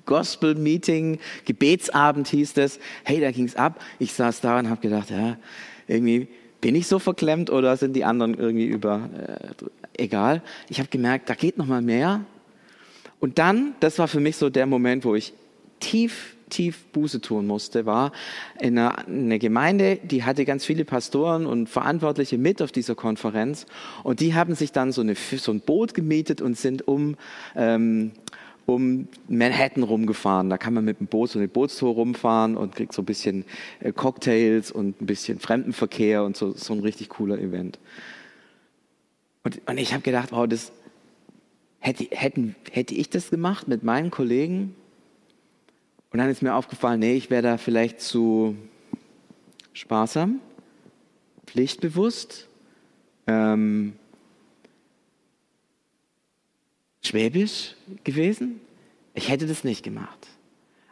Gospel 0.06 0.54
Meeting, 0.54 1.18
Gebetsabend 1.44 2.28
hieß 2.28 2.54
das. 2.54 2.78
Hey, 3.04 3.20
da 3.20 3.30
ging's 3.30 3.54
ab. 3.54 3.78
Ich 3.98 4.14
saß 4.14 4.40
da 4.40 4.58
und 4.58 4.70
habe 4.70 4.80
gedacht, 4.80 5.10
ja, 5.10 5.36
irgendwie 5.88 6.28
bin 6.62 6.74
ich 6.74 6.86
so 6.86 6.98
verklemmt 6.98 7.50
oder 7.50 7.76
sind 7.76 7.94
die 7.94 8.06
anderen 8.06 8.32
irgendwie 8.32 8.64
über 8.64 9.10
äh, 9.94 10.02
egal. 10.02 10.40
Ich 10.70 10.78
habe 10.78 10.88
gemerkt, 10.88 11.28
da 11.28 11.34
geht 11.34 11.58
noch 11.58 11.66
mal 11.66 11.82
mehr. 11.82 12.24
Und 13.20 13.38
dann, 13.38 13.74
das 13.80 13.98
war 13.98 14.08
für 14.08 14.20
mich 14.20 14.36
so 14.36 14.48
der 14.48 14.64
Moment, 14.64 15.04
wo 15.04 15.14
ich 15.14 15.34
tief, 15.80 16.36
tief 16.50 16.84
Buße 16.92 17.20
tun 17.20 17.46
musste, 17.46 17.86
war 17.86 18.12
in 18.60 18.78
einer, 18.78 19.06
eine 19.06 19.38
Gemeinde, 19.38 19.96
die 19.96 20.24
hatte 20.24 20.44
ganz 20.44 20.64
viele 20.64 20.84
Pastoren 20.84 21.46
und 21.46 21.68
Verantwortliche 21.68 22.38
mit 22.38 22.62
auf 22.62 22.72
dieser 22.72 22.94
Konferenz 22.94 23.66
und 24.02 24.20
die 24.20 24.34
haben 24.34 24.54
sich 24.54 24.72
dann 24.72 24.92
so, 24.92 25.00
eine, 25.00 25.14
so 25.14 25.52
ein 25.52 25.60
Boot 25.60 25.94
gemietet 25.94 26.40
und 26.40 26.56
sind 26.56 26.86
um, 26.88 27.16
ähm, 27.54 28.12
um 28.66 29.08
Manhattan 29.28 29.82
rumgefahren. 29.82 30.50
Da 30.50 30.58
kann 30.58 30.74
man 30.74 30.84
mit 30.84 31.00
dem 31.00 31.06
Boot 31.06 31.30
so 31.30 31.38
eine 31.38 31.48
Bootstour 31.48 31.94
rumfahren 31.94 32.56
und 32.56 32.74
kriegt 32.74 32.92
so 32.92 33.02
ein 33.02 33.06
bisschen 33.06 33.44
äh, 33.80 33.92
Cocktails 33.92 34.70
und 34.70 35.00
ein 35.00 35.06
bisschen 35.06 35.38
Fremdenverkehr 35.40 36.24
und 36.24 36.36
so, 36.36 36.52
so 36.52 36.74
ein 36.74 36.80
richtig 36.80 37.08
cooler 37.10 37.38
Event. 37.38 37.78
Und, 39.44 39.60
und 39.66 39.78
ich 39.78 39.92
habe 39.92 40.02
gedacht, 40.02 40.32
wow, 40.32 40.46
das, 40.46 40.72
hätte, 41.80 42.06
hätten, 42.10 42.54
hätte 42.70 42.94
ich 42.94 43.10
das 43.10 43.30
gemacht 43.30 43.68
mit 43.68 43.82
meinen 43.82 44.10
Kollegen, 44.10 44.74
und 46.10 46.18
dann 46.18 46.30
ist 46.30 46.42
mir 46.42 46.54
aufgefallen, 46.54 47.00
nee, 47.00 47.14
ich 47.14 47.30
wäre 47.30 47.42
da 47.42 47.58
vielleicht 47.58 48.00
zu 48.00 48.56
sparsam, 49.72 50.40
pflichtbewusst, 51.46 52.48
ähm, 53.26 53.94
schwäbisch 57.04 57.74
gewesen. 58.04 58.60
Ich 59.14 59.28
hätte 59.28 59.46
das 59.46 59.64
nicht 59.64 59.82
gemacht. 59.82 60.26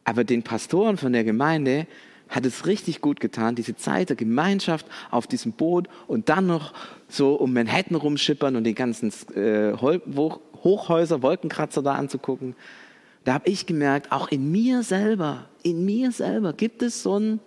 Aber 0.05 0.25
den 0.25 0.43
Pastoren 0.43 0.99
von 0.99 1.13
der 1.13 1.25
Gemeinde 1.25 1.87
hat 2.29 2.45
es 2.45 2.67
richtig 2.67 3.01
gut 3.01 3.21
getan, 3.21 3.55
diese 3.55 3.77
Zeit 3.77 4.09
der 4.09 4.17
Gemeinschaft 4.17 4.87
auf 5.11 5.27
diesem 5.27 5.53
Boot 5.53 5.89
und 6.07 6.29
dann 6.29 6.47
noch 6.47 6.75
so 7.09 7.35
um 7.35 7.53
Manhattan 7.53 7.97
rumschippern 7.97 8.57
und 8.57 8.65
die 8.65 8.75
ganzen 8.75 9.13
äh, 9.35 9.73
Hochhäuser, 9.75 11.23
Wolkenkratzer 11.23 11.83
da 11.83 11.95
anzugucken. 11.95 12.57
Da 13.27 13.35
habe 13.35 13.51
ich 13.51 13.67
gemerkt, 13.67 14.13
auch 14.13 14.29
in 14.29 14.53
mir 14.53 14.85
selber, 14.85 15.49
in 15.65 15.85
mir 15.85 16.13
selber 16.13 16.53
gibt 16.53 16.81
es 16.81 17.03
so 17.03 17.19
ein 17.19 17.41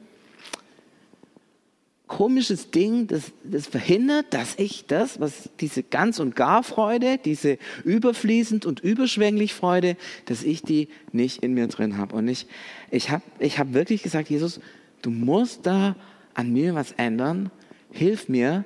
komisches 2.05 2.69
Ding, 2.69 3.07
das, 3.07 3.31
das 3.45 3.67
verhindert, 3.67 4.25
dass 4.31 4.55
ich 4.57 4.87
das, 4.87 5.21
was 5.21 5.49
diese 5.61 5.81
ganz 5.83 6.19
und 6.19 6.35
gar 6.35 6.63
Freude, 6.63 7.17
diese 7.23 7.57
überfließend 7.85 8.65
und 8.65 8.81
überschwänglich 8.81 9.53
Freude, 9.53 9.95
dass 10.25 10.43
ich 10.43 10.63
die 10.63 10.89
nicht 11.13 11.43
in 11.43 11.53
mir 11.53 11.67
drin 11.67 11.97
habe. 11.97 12.13
Und 12.13 12.27
ich, 12.27 12.45
ich 12.91 13.09
habe 13.09 13.23
ich 13.39 13.57
hab 13.57 13.71
wirklich 13.73 14.03
gesagt, 14.03 14.29
Jesus, 14.29 14.59
du 15.01 15.11
musst 15.11 15.65
da 15.65 15.95
an 16.33 16.51
mir 16.51 16.75
was 16.75 16.91
ändern. 16.91 17.51
Hilf 17.89 18.27
mir, 18.27 18.65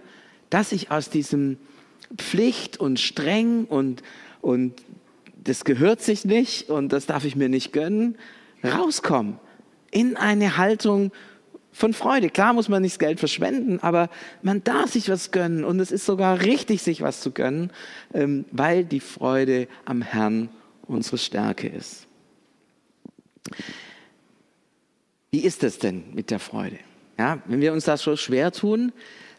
dass 0.49 0.71
ich 0.71 0.89
aus 0.89 1.11
diesem 1.11 1.57
Pflicht 2.17 2.79
und 2.79 2.99
streng 2.99 3.65
und, 3.65 4.01
und 4.41 4.73
das 5.43 5.65
gehört 5.65 6.01
sich 6.01 6.25
nicht 6.25 6.69
und 6.69 6.93
das 6.93 7.05
darf 7.05 7.25
ich 7.25 7.35
mir 7.35 7.49
nicht 7.49 7.73
gönnen, 7.73 8.17
rauskomme 8.63 9.39
in 9.91 10.17
eine 10.17 10.57
Haltung 10.57 11.11
von 11.71 11.93
Freude. 11.93 12.29
Klar 12.29 12.53
muss 12.53 12.69
man 12.69 12.81
nicht 12.81 12.93
das 12.93 12.99
Geld 12.99 13.19
verschwenden, 13.19 13.79
aber 13.79 14.09
man 14.41 14.63
darf 14.63 14.91
sich 14.91 15.09
was 15.09 15.31
gönnen 15.31 15.63
und 15.63 15.79
es 15.79 15.91
ist 15.91 16.05
sogar 16.05 16.41
richtig, 16.41 16.81
sich 16.81 17.01
was 17.01 17.21
zu 17.21 17.31
gönnen, 17.31 17.71
ähm, 18.13 18.45
weil 18.51 18.85
die 18.85 18.99
Freude 18.99 19.67
am 19.85 20.01
Herrn 20.01 20.49
unsere 20.87 21.17
Stärke 21.17 21.67
ist. 21.67 22.07
Wie 25.31 25.41
ist 25.41 25.63
es 25.63 25.79
denn 25.79 26.03
mit 26.13 26.29
der 26.29 26.39
Freude? 26.39 26.77
Ja, 27.17 27.41
wenn 27.45 27.61
wir 27.61 27.73
uns 27.73 27.85
das 27.85 28.01
so 28.01 28.15
schwer 28.15 28.51
tun, 28.51 28.91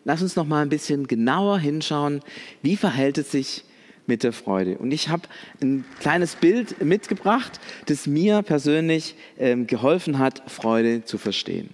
lass 0.05 0.23
uns 0.23 0.37
noch 0.37 0.47
mal 0.47 0.63
ein 0.63 0.69
bisschen 0.69 1.07
genauer 1.07 1.59
hinschauen, 1.59 2.21
wie 2.63 2.77
verhält 2.77 3.19
es 3.19 3.31
sich 3.31 3.65
mit 4.07 4.23
der 4.23 4.33
Freude. 4.33 4.79
Und 4.79 4.93
ich 4.93 5.09
habe 5.09 5.23
ein 5.63 5.85
kleines 6.01 6.37
Bild 6.37 6.83
mitgebracht, 6.83 7.61
das 7.87 8.07
mir 8.07 8.43
persönlich 8.43 9.15
ähm, 9.39 9.67
geholfen 9.67 10.19
hat, 10.19 10.43
Freude 10.51 11.05
zu 11.05 11.19
verstehen. 11.19 11.71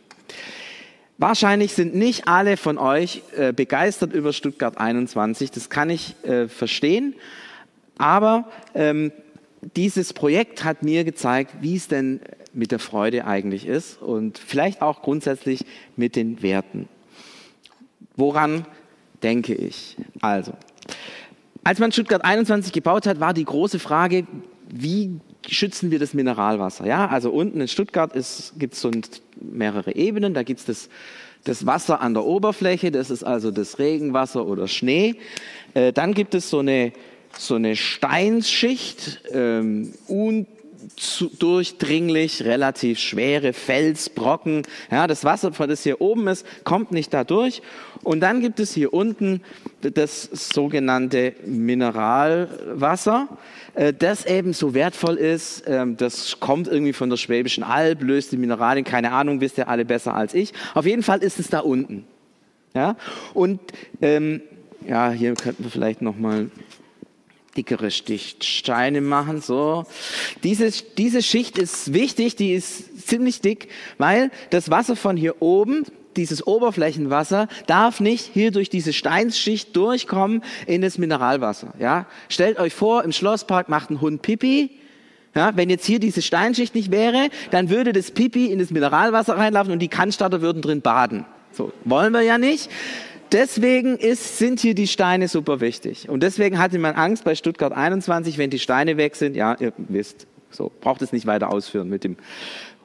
Wahrscheinlich 1.19 1.75
sind 1.75 1.95
nicht 1.95 2.29
alle 2.29 2.57
von 2.57 2.79
euch 2.79 3.23
äh, 3.37 3.53
begeistert 3.53 4.15
über 4.15 4.33
Stuttgart 4.33 4.79
21, 4.79 5.51
das 5.51 5.69
kann 5.69 5.91
ich 5.91 6.15
äh, 6.25 6.49
verstehen, 6.49 7.15
aber 7.99 8.51
ähm, 8.75 9.13
dieses 9.77 10.15
Projekt 10.15 10.65
hat 10.65 10.83
mir 10.83 11.05
gezeigt, 11.05 11.57
wie 11.61 11.77
es 11.77 11.89
denn 11.89 12.21
mit 12.55 12.73
der 12.73 12.79
Freude 12.79 13.27
eigentlich 13.27 13.67
ist 13.67 14.01
und 14.01 14.39
vielleicht 14.39 14.81
auch 14.81 15.03
grundsätzlich 15.03 15.67
mit 15.97 16.17
den 16.17 16.43
Werten. 16.43 16.89
Woran 18.17 18.65
denke 19.23 19.55
ich? 19.55 19.97
Also, 20.21 20.53
als 21.65 21.79
man 21.79 21.93
Stuttgart 21.93 22.25
21 22.25 22.73
gebaut 22.73 23.07
hat, 23.07 23.21
war 23.21 23.35
die 23.35 23.45
große 23.45 23.79
Frage, 23.79 24.27
wie 24.69 25.21
schützen 25.49 25.91
wir 25.91 25.99
das 25.99 26.15
Mineralwasser? 26.15 26.87
Ja, 26.87 27.09
also 27.09 27.31
unten 27.31 27.61
in 27.61 27.69
Stuttgart 27.69 28.13
gibt 28.59 28.75
es 28.75 28.81
so 28.81 28.91
mehrere 29.41 29.95
Ebenen. 29.95 30.35
Da 30.35 30.43
gibt 30.43 30.61
es 30.61 30.67
das, 30.67 30.89
das 31.45 31.67
Wasser 31.67 32.01
an 32.01 32.15
der 32.15 32.25
Oberfläche, 32.25 32.91
das 32.91 33.11
ist 33.11 33.25
also 33.25 33.51
das 33.51 33.79
Regenwasser 33.79 34.47
oder 34.47 34.69
Schnee. 34.69 35.17
Äh, 35.75 35.93
dann 35.93 36.15
gibt 36.15 36.35
es 36.35 36.51
so 36.51 36.61
eine, 36.61 36.93
so 37.37 37.55
eine 37.55 37.77
Steinsschicht, 37.77 39.23
ähm, 39.33 39.93
undurchdringlich, 41.21 42.45
relativ 42.45 42.99
schwere 42.99 43.53
Felsbrocken. 43.53 44.63
Ja, 44.91 45.07
das 45.07 45.25
Wasser, 45.25 45.51
das 45.51 45.83
hier 45.83 46.01
oben 46.01 46.29
ist, 46.29 46.47
kommt 46.65 46.93
nicht 46.93 47.13
da 47.15 47.25
durch. 47.25 47.63
Und 48.03 48.21
dann 48.21 48.41
gibt 48.41 48.61
es 48.61 48.73
hier 48.73 48.95
unten 48.95 49.43
das 49.83 50.23
sogenannte 50.23 51.35
Mineralwasser, 51.45 53.29
äh, 53.75 53.93
das 53.93 54.25
eben 54.25 54.53
so 54.53 54.75
wertvoll 54.75 55.17
ist. 55.17 55.65
Ähm, 55.67 55.97
das 55.97 56.41
kommt 56.41 56.69
irgendwie 56.69 56.93
von 56.93 57.11
der 57.11 57.17
Schwäbischen 57.17 57.63
Alb, 57.63 58.03
löst 58.03 58.33
die 58.33 58.37
Mineralien, 58.37 58.85
keine 58.85 59.13
Ahnung, 59.13 59.41
wisst 59.41 59.59
ihr 59.59 59.69
alle 59.69 59.85
besser 59.85 60.15
als 60.15 60.35
ich. 60.35 60.53
Auf 60.75 60.87
jeden 60.87 61.03
Fall 61.03 61.23
ist 61.23 61.39
es 61.39 61.49
da 61.49 61.61
unten. 61.61 62.05
Ja? 62.75 62.97
Und 63.35 63.61
ähm, 64.01 64.43
ja, 64.87 65.11
hier 65.11 65.35
könnten 65.35 65.65
wir 65.65 65.71
vielleicht 65.71 66.01
noch 66.03 66.17
mal 66.17 66.51
dickere 67.61 67.91
Stichsteine 67.91 69.03
machen. 69.03 69.43
So, 69.43 69.85
diese, 70.43 70.71
diese 70.97 71.23
Schicht 71.23 71.59
ist 71.59 71.93
wichtig, 71.93 72.37
die 72.37 72.55
ist 72.55 73.07
ziemlich 73.07 73.43
dick, 73.43 73.69
weil 73.99 74.31
das 74.49 74.71
Wasser 74.71 74.97
von 74.97 75.17
hier 75.17 75.43
oben 75.43 75.85
dieses 76.17 76.47
Oberflächenwasser 76.47 77.49
darf 77.67 78.01
nicht 78.01 78.31
hier 78.33 78.51
durch 78.51 78.71
diese 78.71 78.95
Steinsschicht 78.95 79.77
durchkommen 79.77 80.43
in 80.67 80.81
das 80.81 80.97
Mineralwasser. 80.97 81.75
Ja? 81.79 82.07
Stellt 82.31 82.59
euch 82.59 82.73
vor, 82.75 83.05
im 83.05 83.13
Schlosspark 83.13 83.69
macht 83.69 83.91
ein 83.91 84.01
Hund 84.01 84.23
Pipi. 84.23 84.71
Ja, 85.33 85.53
wenn 85.55 85.71
jetzt 85.71 85.87
hier 85.87 86.01
diese 86.01 86.23
Steinschicht 86.23 86.75
nicht 86.75 86.91
wäre, 86.91 87.29
dann 87.53 87.71
würde 87.71 87.93
das 87.93 88.11
Pipi 88.11 88.47
in 88.47 88.59
das 88.59 88.71
Mineralwasser 88.71 89.37
reinlaufen 89.37 89.73
und 89.73 89.79
die 89.79 89.89
Kannstarter 89.89 90.41
würden 90.41 90.61
drin 90.61 90.81
baden. 90.81 91.25
So, 91.53 91.73
wollen 91.85 92.13
wir 92.13 92.23
ja 92.23 92.39
nicht. 92.39 92.69
Deswegen 93.33 93.97
ist, 93.97 94.39
sind 94.39 94.61
hier 94.61 94.75
die 94.75 94.89
Steine 94.89 95.29
super 95.29 95.61
wichtig. 95.61 96.09
Und 96.09 96.23
deswegen 96.23 96.59
hatte 96.59 96.79
man 96.79 96.95
Angst 96.97 97.25
bei 97.25 97.35
Stuttgart 97.35 97.73
21, 97.73 98.39
wenn 98.39 98.51
die 98.51 98.59
Steine 98.59 98.97
weg 98.97 99.15
sind, 99.15 99.37
ja, 99.37 99.57
ihr 99.61 99.73
wisst, 99.77 100.27
so, 100.51 100.73
braucht 100.81 101.01
es 101.03 101.13
nicht 101.13 101.27
weiter 101.27 101.53
ausführen 101.53 101.89
mit 101.89 102.03
dem 102.03 102.17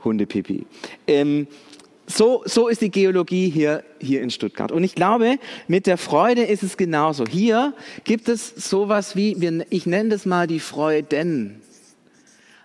Hundepipi. 0.03 0.65
Ähm, 1.07 1.47
so, 2.07 2.43
so 2.45 2.67
ist 2.67 2.81
die 2.81 2.91
Geologie 2.91 3.49
hier, 3.49 3.83
hier 3.99 4.21
in 4.21 4.29
Stuttgart. 4.29 4.71
Und 4.71 4.83
ich 4.83 4.93
glaube, 4.93 5.39
mit 5.67 5.87
der 5.87 5.97
Freude 5.97 6.43
ist 6.43 6.61
es 6.61 6.77
genauso. 6.77 7.25
Hier 7.25 7.73
gibt 8.03 8.29
es 8.29 8.49
sowas 8.49 9.15
wie, 9.15 9.35
ich 9.71 9.87
nenne 9.87 10.09
das 10.09 10.25
mal 10.27 10.45
die 10.45 10.59
Freuden. 10.59 11.61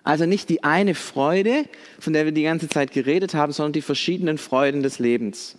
Also 0.04 0.26
nicht 0.26 0.48
die 0.48 0.62
eine 0.62 0.94
Freude, 0.94 1.64
von 1.98 2.12
der 2.12 2.26
wir 2.26 2.32
die 2.32 2.42
ganze 2.42 2.68
Zeit 2.68 2.92
geredet 2.92 3.34
haben, 3.34 3.52
sondern 3.52 3.72
die 3.72 3.82
verschiedenen 3.82 4.38
Freuden 4.38 4.82
des 4.82 4.98
Lebens. 4.98 5.56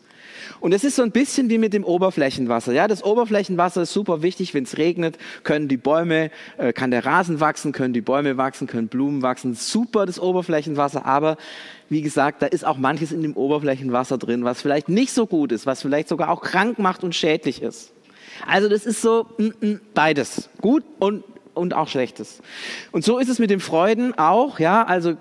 Und 0.60 0.74
es 0.74 0.84
ist 0.84 0.96
so 0.96 1.04
ein 1.04 1.12
bisschen 1.12 1.50
wie 1.50 1.58
mit 1.58 1.74
dem 1.74 1.84
Oberflächenwasser. 1.84 2.74
Ja, 2.74 2.88
das 2.88 3.04
Oberflächenwasser 3.04 3.84
ist 3.84 3.94
super 3.94 4.22
wichtig. 4.22 4.54
Wenn 4.54 4.64
es 4.64 4.78
regnet, 4.78 5.18
können 5.44 5.68
die 5.68 5.78
Bäume, 5.78 6.32
äh, 6.58 6.74
kann 6.74 6.92
der 6.92 7.06
Rasen 7.06 7.40
wachsen, 7.40 7.72
können 7.72 7.94
die 7.94 8.02
Bäume 8.02 8.38
wachsen, 8.38 8.68
können 8.68 8.88
Blumen 8.88 9.22
wachsen. 9.22 9.56
Super 9.56 10.06
das 10.06 10.20
Oberflächenwasser. 10.20 11.06
Aber 11.06 11.38
wie 11.90 12.02
gesagt, 12.02 12.42
da 12.42 12.46
ist 12.46 12.66
auch 12.66 12.78
manches 12.78 13.12
in 13.12 13.22
dem 13.22 13.36
Oberflächenwasser 13.36 14.18
drin, 14.18 14.44
was 14.44 14.62
vielleicht 14.62 14.90
nicht 14.90 15.12
so 15.12 15.28
gut 15.28 15.52
ist, 15.52 15.66
was 15.66 15.82
vielleicht 15.82 16.08
sogar 16.08 16.30
auch 16.30 16.42
krank 16.42 16.80
macht 16.80 17.04
und 17.04 17.16
schädlich 17.16 17.62
ist. 17.62 17.92
Also 18.48 18.70
das 18.70 18.86
ist 18.86 19.02
so 19.02 19.28
mm, 19.38 19.66
mm, 19.66 19.80
beides. 19.94 20.50
Gut 20.62 20.84
und 21.00 21.24
und 21.54 21.74
auch 21.74 21.88
Schlechtes. 21.88 22.42
Und 22.92 23.04
so 23.04 23.20
ist 23.20 23.30
es 23.30 23.40
mit 23.40 23.50
dem 23.50 23.60
Freuden 23.60 24.18
auch, 24.18 24.60
ja, 24.60 24.84
also 24.84 25.16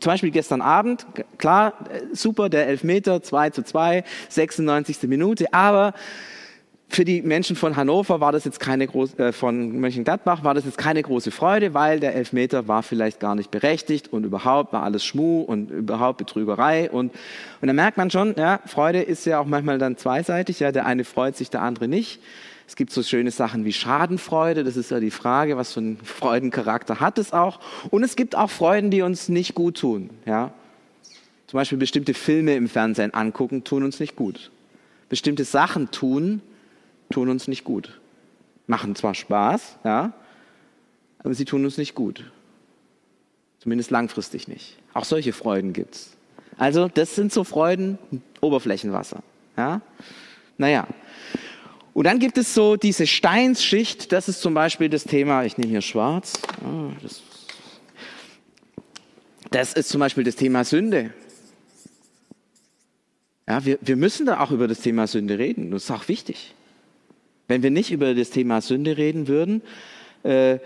zum 0.00 0.12
Beispiel 0.12 0.30
gestern 0.30 0.60
Abend, 0.60 1.06
klar, 1.38 1.72
super, 2.12 2.48
der 2.48 2.66
Elfmeter, 2.68 3.22
2 3.22 3.50
zu 3.50 3.62
2, 3.62 4.04
96. 4.28 5.02
Minute, 5.04 5.52
aber 5.52 5.94
für 6.90 7.04
die 7.04 7.22
Menschen 7.22 7.54
von 7.54 7.76
Hannover 7.76 8.20
war 8.20 8.32
das 8.32 8.44
jetzt 8.44 8.58
keine 8.58 8.86
große, 8.86 9.16
äh, 9.18 9.32
von 9.32 9.78
Mönchengladbach 9.78 10.42
war 10.42 10.54
das 10.54 10.64
jetzt 10.64 10.76
keine 10.76 11.02
große 11.02 11.30
Freude, 11.30 11.72
weil 11.72 12.00
der 12.00 12.14
Elfmeter 12.16 12.66
war 12.66 12.82
vielleicht 12.82 13.20
gar 13.20 13.36
nicht 13.36 13.50
berechtigt 13.50 14.12
und 14.12 14.24
überhaupt 14.24 14.72
war 14.72 14.82
alles 14.82 15.04
Schmuh 15.04 15.42
und 15.42 15.70
überhaupt 15.70 16.18
Betrügerei 16.18 16.90
und, 16.90 17.12
und 17.60 17.68
da 17.68 17.72
merkt 17.72 17.96
man 17.96 18.10
schon, 18.10 18.34
ja, 18.36 18.60
Freude 18.66 19.02
ist 19.02 19.24
ja 19.24 19.38
auch 19.38 19.46
manchmal 19.46 19.78
dann 19.78 19.96
zweiseitig, 19.96 20.60
ja, 20.60 20.72
der 20.72 20.84
eine 20.84 21.04
freut 21.04 21.36
sich, 21.36 21.48
der 21.48 21.62
andere 21.62 21.86
nicht. 21.86 22.20
Es 22.70 22.76
gibt 22.76 22.92
so 22.92 23.02
schöne 23.02 23.32
Sachen 23.32 23.64
wie 23.64 23.72
Schadenfreude, 23.72 24.62
das 24.62 24.76
ist 24.76 24.92
ja 24.92 25.00
die 25.00 25.10
Frage, 25.10 25.56
was 25.56 25.72
für 25.72 25.80
einen 25.80 25.96
Freudencharakter 25.96 27.00
hat 27.00 27.18
es 27.18 27.32
auch. 27.32 27.58
Und 27.90 28.04
es 28.04 28.14
gibt 28.14 28.36
auch 28.36 28.48
Freuden, 28.48 28.92
die 28.92 29.02
uns 29.02 29.28
nicht 29.28 29.56
gut 29.56 29.78
tun. 29.78 30.08
Ja? 30.24 30.52
Zum 31.48 31.58
Beispiel 31.58 31.78
bestimmte 31.78 32.14
Filme 32.14 32.54
im 32.54 32.68
Fernsehen 32.68 33.12
angucken, 33.12 33.64
tun 33.64 33.82
uns 33.82 33.98
nicht 33.98 34.14
gut. 34.14 34.52
Bestimmte 35.08 35.42
Sachen 35.42 35.90
tun, 35.90 36.42
tun 37.10 37.28
uns 37.28 37.48
nicht 37.48 37.64
gut. 37.64 37.98
Machen 38.68 38.94
zwar 38.94 39.14
Spaß, 39.14 39.78
ja, 39.82 40.12
aber 41.18 41.34
sie 41.34 41.46
tun 41.46 41.64
uns 41.64 41.76
nicht 41.76 41.96
gut. 41.96 42.30
Zumindest 43.58 43.90
langfristig 43.90 44.46
nicht. 44.46 44.78
Auch 44.94 45.04
solche 45.04 45.32
Freuden 45.32 45.72
gibt 45.72 45.96
es. 45.96 46.16
Also, 46.56 46.86
das 46.86 47.16
sind 47.16 47.32
so 47.32 47.42
Freuden, 47.42 47.98
Oberflächenwasser. 48.40 49.24
Ja? 49.56 49.80
Naja, 50.56 50.86
und 52.00 52.04
dann 52.04 52.18
gibt 52.18 52.38
es 52.38 52.54
so 52.54 52.76
diese 52.76 53.06
Steinsschicht, 53.06 54.10
das 54.10 54.26
ist 54.26 54.40
zum 54.40 54.54
Beispiel 54.54 54.88
das 54.88 55.04
Thema, 55.04 55.44
ich 55.44 55.58
nehme 55.58 55.70
hier 55.70 55.82
schwarz, 55.82 56.40
ah, 56.64 56.92
das, 59.50 59.74
ist 59.74 59.90
zum 59.90 60.00
Beispiel 60.00 60.24
das 60.24 60.34
Thema 60.34 60.64
Sünde. 60.64 61.12
Ja, 63.46 63.66
wir, 63.66 63.76
wir 63.82 63.96
müssen 63.96 64.24
da 64.24 64.40
auch 64.40 64.50
über 64.50 64.66
das 64.66 64.80
Thema 64.80 65.06
Sünde 65.08 65.38
reden, 65.38 65.70
das 65.72 65.84
ist 65.84 65.90
auch 65.90 66.08
wichtig. 66.08 66.54
Wenn 67.48 67.62
wir 67.62 67.70
nicht 67.70 67.92
über 67.92 68.14
das 68.14 68.30
Thema 68.30 68.62
Sünde 68.62 68.96
reden 68.96 69.28
würden, 69.28 69.60
äh, 70.22 70.58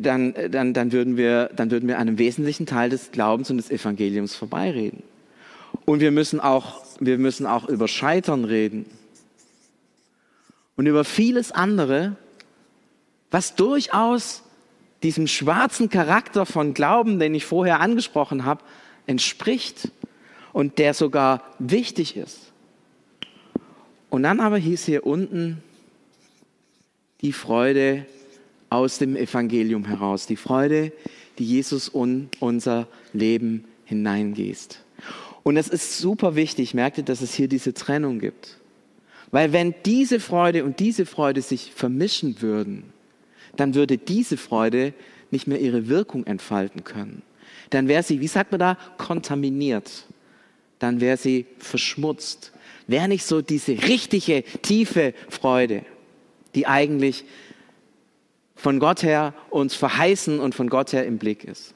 dann, 0.00 0.34
dann, 0.50 0.74
dann, 0.74 0.90
würden 0.90 1.16
wir, 1.16 1.48
dann 1.54 1.70
würden 1.70 1.88
wir 1.88 2.00
einem 2.00 2.18
wesentlichen 2.18 2.66
Teil 2.66 2.90
des 2.90 3.12
Glaubens 3.12 3.52
und 3.52 3.58
des 3.58 3.70
Evangeliums 3.70 4.34
vorbeireden. 4.34 5.04
Und 5.84 6.00
wir 6.00 6.10
müssen 6.10 6.40
auch, 6.40 6.82
wir 6.98 7.18
müssen 7.18 7.46
auch 7.46 7.68
über 7.68 7.86
Scheitern 7.86 8.44
reden. 8.44 8.86
Und 10.76 10.86
über 10.86 11.04
vieles 11.04 11.52
andere, 11.52 12.16
was 13.30 13.54
durchaus 13.54 14.42
diesem 15.02 15.26
schwarzen 15.26 15.88
Charakter 15.88 16.46
von 16.46 16.74
Glauben, 16.74 17.18
den 17.18 17.34
ich 17.34 17.44
vorher 17.44 17.80
angesprochen 17.80 18.44
habe, 18.44 18.62
entspricht 19.06 19.90
und 20.52 20.78
der 20.78 20.94
sogar 20.94 21.42
wichtig 21.58 22.16
ist. 22.16 22.52
Und 24.10 24.22
dann 24.22 24.40
aber 24.40 24.56
hieß 24.58 24.84
hier 24.84 25.06
unten 25.06 25.62
die 27.20 27.32
Freude 27.32 28.06
aus 28.70 28.98
dem 28.98 29.16
Evangelium 29.16 29.84
heraus, 29.84 30.26
die 30.26 30.36
Freude, 30.36 30.92
die 31.38 31.44
Jesus 31.44 31.88
in 31.88 32.28
unser 32.40 32.88
Leben 33.12 33.64
hineingießt. 33.84 34.82
Und 35.42 35.56
es 35.56 35.68
ist 35.68 35.98
super 35.98 36.34
wichtig, 36.34 36.74
merkt 36.74 36.98
ihr, 36.98 37.04
dass 37.04 37.20
es 37.20 37.34
hier 37.34 37.48
diese 37.48 37.74
Trennung 37.74 38.18
gibt. 38.18 38.58
Weil 39.30 39.52
wenn 39.52 39.74
diese 39.84 40.20
Freude 40.20 40.64
und 40.64 40.80
diese 40.80 41.06
Freude 41.06 41.42
sich 41.42 41.72
vermischen 41.74 42.40
würden, 42.42 42.92
dann 43.56 43.74
würde 43.74 43.98
diese 43.98 44.36
Freude 44.36 44.92
nicht 45.30 45.46
mehr 45.46 45.60
ihre 45.60 45.88
Wirkung 45.88 46.26
entfalten 46.26 46.84
können. 46.84 47.22
Dann 47.70 47.88
wäre 47.88 48.02
sie, 48.02 48.20
wie 48.20 48.28
sagt 48.28 48.52
man 48.52 48.60
da, 48.60 48.78
kontaminiert. 48.98 50.06
Dann 50.78 51.00
wäre 51.00 51.16
sie 51.16 51.46
verschmutzt. 51.58 52.52
Wäre 52.86 53.08
nicht 53.08 53.24
so 53.24 53.42
diese 53.42 53.72
richtige, 53.72 54.44
tiefe 54.62 55.14
Freude, 55.28 55.84
die 56.54 56.66
eigentlich 56.66 57.24
von 58.54 58.78
Gott 58.78 59.02
her 59.02 59.34
uns 59.50 59.74
verheißen 59.74 60.38
und 60.38 60.54
von 60.54 60.68
Gott 60.68 60.92
her 60.92 61.04
im 61.04 61.18
Blick 61.18 61.44
ist. 61.44 61.74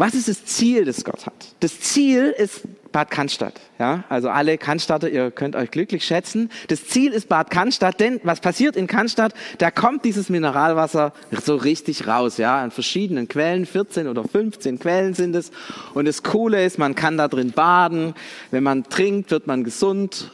Was 0.00 0.14
ist 0.14 0.28
das 0.28 0.46
Ziel, 0.46 0.86
das 0.86 1.04
Gott 1.04 1.26
hat? 1.26 1.34
Das 1.60 1.78
Ziel 1.78 2.30
ist 2.30 2.62
Bad 2.90 3.10
Cannstatt. 3.10 3.60
Ja? 3.78 4.04
Also 4.08 4.30
alle 4.30 4.56
Cannstatter, 4.56 5.10
ihr 5.10 5.30
könnt 5.30 5.54
euch 5.56 5.70
glücklich 5.70 6.06
schätzen. 6.06 6.48
Das 6.68 6.86
Ziel 6.86 7.12
ist 7.12 7.28
Bad 7.28 7.50
Cannstatt, 7.50 8.00
denn 8.00 8.18
was 8.22 8.40
passiert 8.40 8.76
in 8.76 8.86
Cannstatt? 8.86 9.34
Da 9.58 9.70
kommt 9.70 10.06
dieses 10.06 10.30
Mineralwasser 10.30 11.12
so 11.44 11.54
richtig 11.54 12.06
raus, 12.06 12.38
ja, 12.38 12.62
an 12.62 12.70
verschiedenen 12.70 13.28
Quellen, 13.28 13.66
14 13.66 14.08
oder 14.08 14.24
15 14.24 14.78
Quellen 14.78 15.12
sind 15.12 15.36
es. 15.36 15.50
Und 15.92 16.06
das 16.06 16.22
Coole 16.22 16.64
ist, 16.64 16.78
man 16.78 16.94
kann 16.94 17.18
da 17.18 17.28
drin 17.28 17.52
baden. 17.52 18.14
Wenn 18.50 18.62
man 18.62 18.84
trinkt, 18.84 19.30
wird 19.30 19.46
man 19.46 19.64
gesund, 19.64 20.30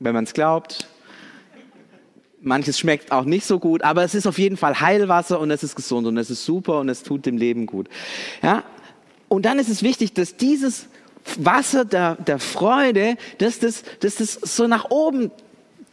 wenn 0.00 0.14
man 0.14 0.24
es 0.24 0.34
glaubt. 0.34 0.88
Manches 2.44 2.78
schmeckt 2.78 3.12
auch 3.12 3.24
nicht 3.24 3.46
so 3.46 3.58
gut, 3.58 3.82
aber 3.82 4.04
es 4.04 4.14
ist 4.14 4.26
auf 4.26 4.38
jeden 4.38 4.56
Fall 4.56 4.80
Heilwasser 4.80 5.40
und 5.40 5.50
es 5.50 5.62
ist 5.62 5.74
gesund 5.74 6.06
und 6.06 6.16
es 6.18 6.30
ist 6.30 6.44
super 6.44 6.80
und 6.80 6.88
es 6.88 7.02
tut 7.02 7.26
dem 7.26 7.36
Leben 7.36 7.66
gut. 7.66 7.88
Ja? 8.42 8.64
Und 9.28 9.46
dann 9.46 9.58
ist 9.58 9.68
es 9.68 9.82
wichtig, 9.82 10.12
dass 10.14 10.36
dieses 10.36 10.86
Wasser 11.38 11.84
der, 11.84 12.16
der 12.16 12.38
Freude, 12.38 13.16
dass 13.38 13.58
das, 13.58 13.82
dass 14.00 14.16
das 14.16 14.34
so 14.34 14.66
nach 14.66 14.90
oben 14.90 15.30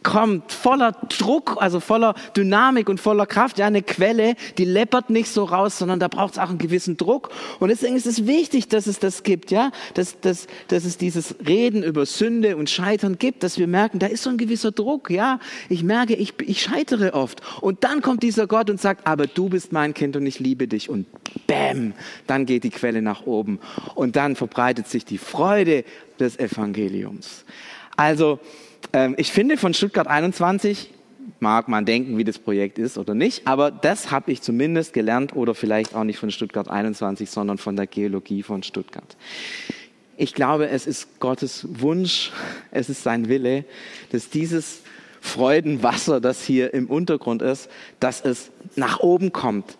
kommt, 0.02 0.52
voller 0.52 0.92
Druck, 0.92 1.56
also 1.60 1.80
voller 1.80 2.14
Dynamik 2.36 2.88
und 2.88 3.00
voller 3.00 3.26
Kraft. 3.26 3.58
Ja, 3.58 3.66
eine 3.66 3.82
Quelle, 3.82 4.34
die 4.58 4.64
leppert 4.64 5.10
nicht 5.10 5.28
so 5.28 5.44
raus, 5.44 5.78
sondern 5.78 6.00
da 6.00 6.08
braucht 6.08 6.34
es 6.34 6.38
auch 6.38 6.48
einen 6.48 6.58
gewissen 6.58 6.96
Druck. 6.96 7.30
Und 7.60 7.68
deswegen 7.68 7.96
ist 7.96 8.06
es 8.06 8.26
wichtig, 8.26 8.68
dass 8.68 8.86
es 8.86 8.98
das 8.98 9.22
gibt, 9.22 9.50
ja, 9.50 9.70
dass, 9.94 10.20
dass, 10.20 10.46
dass 10.68 10.84
es 10.84 10.96
dieses 10.98 11.36
Reden 11.46 11.82
über 11.82 12.06
Sünde 12.06 12.56
und 12.56 12.70
Scheitern 12.70 13.18
gibt, 13.18 13.42
dass 13.42 13.58
wir 13.58 13.66
merken, 13.66 13.98
da 13.98 14.06
ist 14.06 14.22
so 14.22 14.30
ein 14.30 14.38
gewisser 14.38 14.72
Druck, 14.72 15.10
ja. 15.10 15.38
Ich 15.68 15.82
merke, 15.82 16.14
ich, 16.14 16.34
ich 16.40 16.62
scheitere 16.62 17.14
oft. 17.14 17.40
Und 17.60 17.84
dann 17.84 18.02
kommt 18.02 18.22
dieser 18.22 18.46
Gott 18.46 18.70
und 18.70 18.80
sagt, 18.80 19.06
aber 19.06 19.26
du 19.26 19.48
bist 19.48 19.72
mein 19.72 19.94
Kind 19.94 20.16
und 20.16 20.26
ich 20.26 20.38
liebe 20.40 20.68
dich. 20.68 20.88
Und 20.90 21.06
bäm, 21.46 21.94
dann 22.26 22.46
geht 22.46 22.64
die 22.64 22.70
Quelle 22.70 23.02
nach 23.02 23.26
oben. 23.26 23.60
Und 23.94 24.16
dann 24.16 24.36
verbreitet 24.36 24.88
sich 24.88 25.04
die 25.04 25.18
Freude 25.18 25.84
des 26.18 26.38
Evangeliums. 26.38 27.44
Also, 27.96 28.40
ähm, 28.92 29.14
ich 29.18 29.32
finde 29.32 29.56
von 29.56 29.74
Stuttgart 29.74 30.06
21, 30.06 30.90
mag 31.40 31.68
man 31.68 31.84
denken, 31.84 32.18
wie 32.18 32.24
das 32.24 32.38
Projekt 32.38 32.78
ist 32.78 32.98
oder 32.98 33.14
nicht, 33.14 33.46
aber 33.46 33.70
das 33.70 34.10
habe 34.10 34.30
ich 34.32 34.42
zumindest 34.42 34.92
gelernt 34.92 35.34
oder 35.34 35.54
vielleicht 35.54 35.94
auch 35.94 36.04
nicht 36.04 36.18
von 36.18 36.30
Stuttgart 36.30 36.68
21, 36.68 37.28
sondern 37.30 37.58
von 37.58 37.76
der 37.76 37.86
Geologie 37.86 38.42
von 38.42 38.62
Stuttgart. 38.62 39.16
Ich 40.16 40.34
glaube, 40.34 40.68
es 40.68 40.86
ist 40.86 41.20
Gottes 41.20 41.66
Wunsch, 41.80 42.30
es 42.70 42.88
ist 42.88 43.02
sein 43.02 43.28
Wille, 43.28 43.64
dass 44.12 44.30
dieses 44.30 44.82
Freudenwasser, 45.20 46.20
das 46.20 46.44
hier 46.44 46.74
im 46.74 46.88
Untergrund 46.88 47.42
ist, 47.42 47.70
dass 47.98 48.20
es 48.20 48.50
nach 48.76 49.00
oben 49.00 49.32
kommt, 49.32 49.76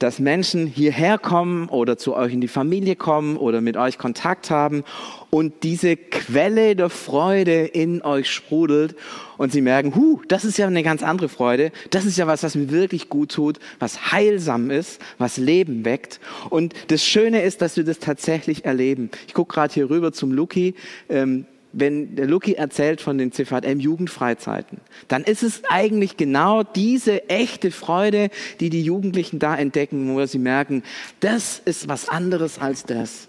dass 0.00 0.18
Menschen 0.18 0.66
hierher 0.66 1.18
kommen 1.18 1.68
oder 1.68 1.96
zu 1.96 2.16
euch 2.16 2.32
in 2.32 2.40
die 2.40 2.48
Familie 2.48 2.96
kommen 2.96 3.36
oder 3.36 3.60
mit 3.60 3.76
euch 3.76 3.98
Kontakt 3.98 4.50
haben 4.50 4.82
und 5.28 5.62
diese 5.62 5.96
Quelle 5.96 6.74
der 6.74 6.88
Freude 6.88 7.66
in 7.66 8.02
euch 8.02 8.30
sprudelt 8.30 8.96
und 9.36 9.52
sie 9.52 9.60
merken, 9.60 9.94
hu, 9.94 10.22
das 10.26 10.44
ist 10.44 10.58
ja 10.58 10.66
eine 10.66 10.82
ganz 10.82 11.02
andere 11.02 11.28
Freude, 11.28 11.70
das 11.90 12.06
ist 12.06 12.16
ja 12.16 12.26
was, 12.26 12.42
was 12.42 12.54
mir 12.54 12.70
wirklich 12.70 13.08
gut 13.10 13.30
tut, 13.30 13.60
was 13.78 14.10
heilsam 14.10 14.70
ist, 14.70 15.00
was 15.18 15.36
Leben 15.36 15.84
weckt. 15.84 16.18
Und 16.48 16.74
das 16.88 17.04
Schöne 17.04 17.42
ist, 17.42 17.60
dass 17.60 17.76
wir 17.76 17.84
das 17.84 17.98
tatsächlich 17.98 18.64
erleben. 18.64 19.10
Ich 19.28 19.34
gucke 19.34 19.54
gerade 19.54 19.72
hier 19.72 19.90
rüber 19.90 20.12
zum 20.12 20.32
Luki. 20.32 20.74
Ähm, 21.10 21.44
wenn 21.72 22.16
der 22.16 22.26
Lucky 22.26 22.54
erzählt 22.54 23.00
von 23.00 23.18
den 23.18 23.32
CVM-Jugendfreizeiten, 23.32 24.78
dann 25.08 25.24
ist 25.24 25.42
es 25.42 25.62
eigentlich 25.68 26.16
genau 26.16 26.62
diese 26.62 27.28
echte 27.28 27.70
Freude, 27.70 28.30
die 28.60 28.70
die 28.70 28.82
Jugendlichen 28.82 29.38
da 29.38 29.56
entdecken, 29.56 30.14
wo 30.14 30.24
sie 30.26 30.38
merken, 30.38 30.82
das 31.20 31.60
ist 31.64 31.88
was 31.88 32.08
anderes 32.08 32.58
als 32.58 32.84
das. 32.84 33.28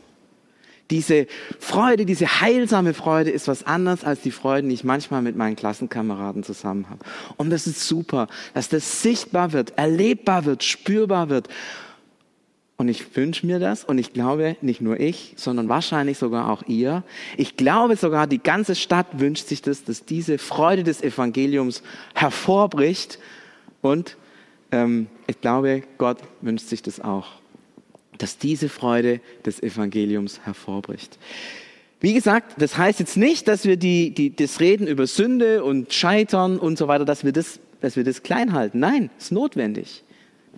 Diese 0.92 1.26
Freude, 1.58 2.06
diese 2.06 2.42
heilsame 2.42 2.94
Freude 2.94 3.30
ist 3.32 3.48
was 3.48 3.66
anderes 3.66 4.04
als 4.04 4.22
die 4.22 4.32
Freude, 4.32 4.68
die 4.68 4.74
ich 4.74 4.84
manchmal 4.84 5.22
mit 5.22 5.38
meinen 5.38 5.56
Klassenkameraden 5.56 6.44
zusammen 6.44 6.90
habe. 6.90 7.00
Und 7.38 7.50
das 7.50 7.66
ist 7.66 7.88
super, 7.88 8.28
dass 8.54 8.68
das 8.68 9.02
sichtbar 9.02 9.54
wird, 9.54 9.78
erlebbar 9.78 10.44
wird, 10.44 10.66
spürbar 10.66 11.30
wird. 11.30 11.48
Und 12.82 12.88
ich 12.88 13.16
wünsche 13.16 13.46
mir 13.46 13.60
das 13.60 13.84
und 13.84 14.00
ich 14.00 14.12
glaube, 14.12 14.58
nicht 14.62 14.82
nur 14.82 15.00
ich, 15.00 15.36
sondern 15.38 15.70
wahrscheinlich 15.70 16.18
sogar 16.18 16.50
auch 16.50 16.64
ihr. 16.66 17.04
Ich 17.38 17.56
glaube 17.56 17.96
sogar, 17.96 18.26
die 18.26 18.42
ganze 18.42 18.74
Stadt 18.74 19.20
wünscht 19.20 19.46
sich 19.46 19.62
das, 19.62 19.84
dass 19.84 20.04
diese 20.04 20.40
Freude 20.40 20.84
des 20.84 21.04
Evangeliums 21.04 21.84
hervorbricht. 22.16 23.20
Und 23.84 24.18
ähm, 24.72 25.06
ich 25.28 25.40
glaube, 25.42 25.84
Gott 26.00 26.18
wünscht 26.42 26.70
sich 26.70 26.82
das 26.82 27.00
auch, 27.00 27.28
dass 28.18 28.40
diese 28.40 28.68
Freude 28.68 29.22
des 29.46 29.62
Evangeliums 29.62 30.40
hervorbricht. 30.44 31.20
Wie 32.00 32.16
gesagt, 32.16 32.56
das 32.58 32.80
heißt 32.80 33.00
jetzt 33.00 33.16
nicht, 33.16 33.48
dass 33.48 33.64
wir 33.64 33.78
die, 33.78 34.10
die, 34.10 34.36
das 34.36 34.60
Reden 34.60 34.88
über 34.88 35.06
Sünde 35.06 35.64
und 35.64 35.94
Scheitern 35.94 36.58
und 36.58 36.80
so 36.80 36.88
weiter, 36.88 37.06
dass 37.06 37.24
wir 37.24 37.32
das, 37.32 37.60
dass 37.80 37.96
wir 37.96 38.04
das 38.04 38.24
klein 38.24 38.54
halten. 38.54 38.80
Nein, 38.80 39.12
ist 39.20 39.32
notwendig. 39.32 40.04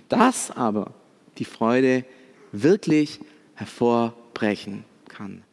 Das 0.07 0.51
aber 0.51 0.93
die 1.37 1.45
Freude 1.45 2.05
wirklich 2.51 3.19
hervorbrechen 3.55 4.85
kann. 5.07 5.31
Und 5.31 5.43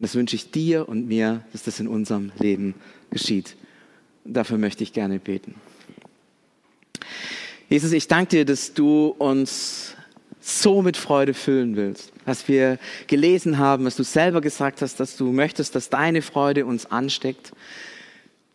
das 0.00 0.14
wünsche 0.14 0.36
ich 0.36 0.50
dir 0.50 0.88
und 0.88 1.06
mir, 1.06 1.44
dass 1.52 1.64
das 1.64 1.80
in 1.80 1.88
unserem 1.88 2.32
Leben 2.38 2.74
geschieht. 3.10 3.56
Und 4.24 4.34
dafür 4.34 4.58
möchte 4.58 4.82
ich 4.82 4.92
gerne 4.92 5.18
beten. 5.18 5.54
Jesus, 7.68 7.92
ich 7.92 8.08
danke 8.08 8.30
dir, 8.30 8.44
dass 8.44 8.74
du 8.74 9.14
uns 9.18 9.94
so 10.40 10.82
mit 10.82 10.96
Freude 10.96 11.34
füllen 11.34 11.76
willst. 11.76 12.12
Was 12.24 12.48
wir 12.48 12.78
gelesen 13.06 13.58
haben, 13.58 13.84
was 13.84 13.96
du 13.96 14.02
selber 14.02 14.40
gesagt 14.40 14.82
hast, 14.82 14.98
dass 14.98 15.16
du 15.16 15.32
möchtest, 15.32 15.74
dass 15.74 15.90
deine 15.90 16.22
Freude 16.22 16.66
uns 16.66 16.86
ansteckt, 16.86 17.52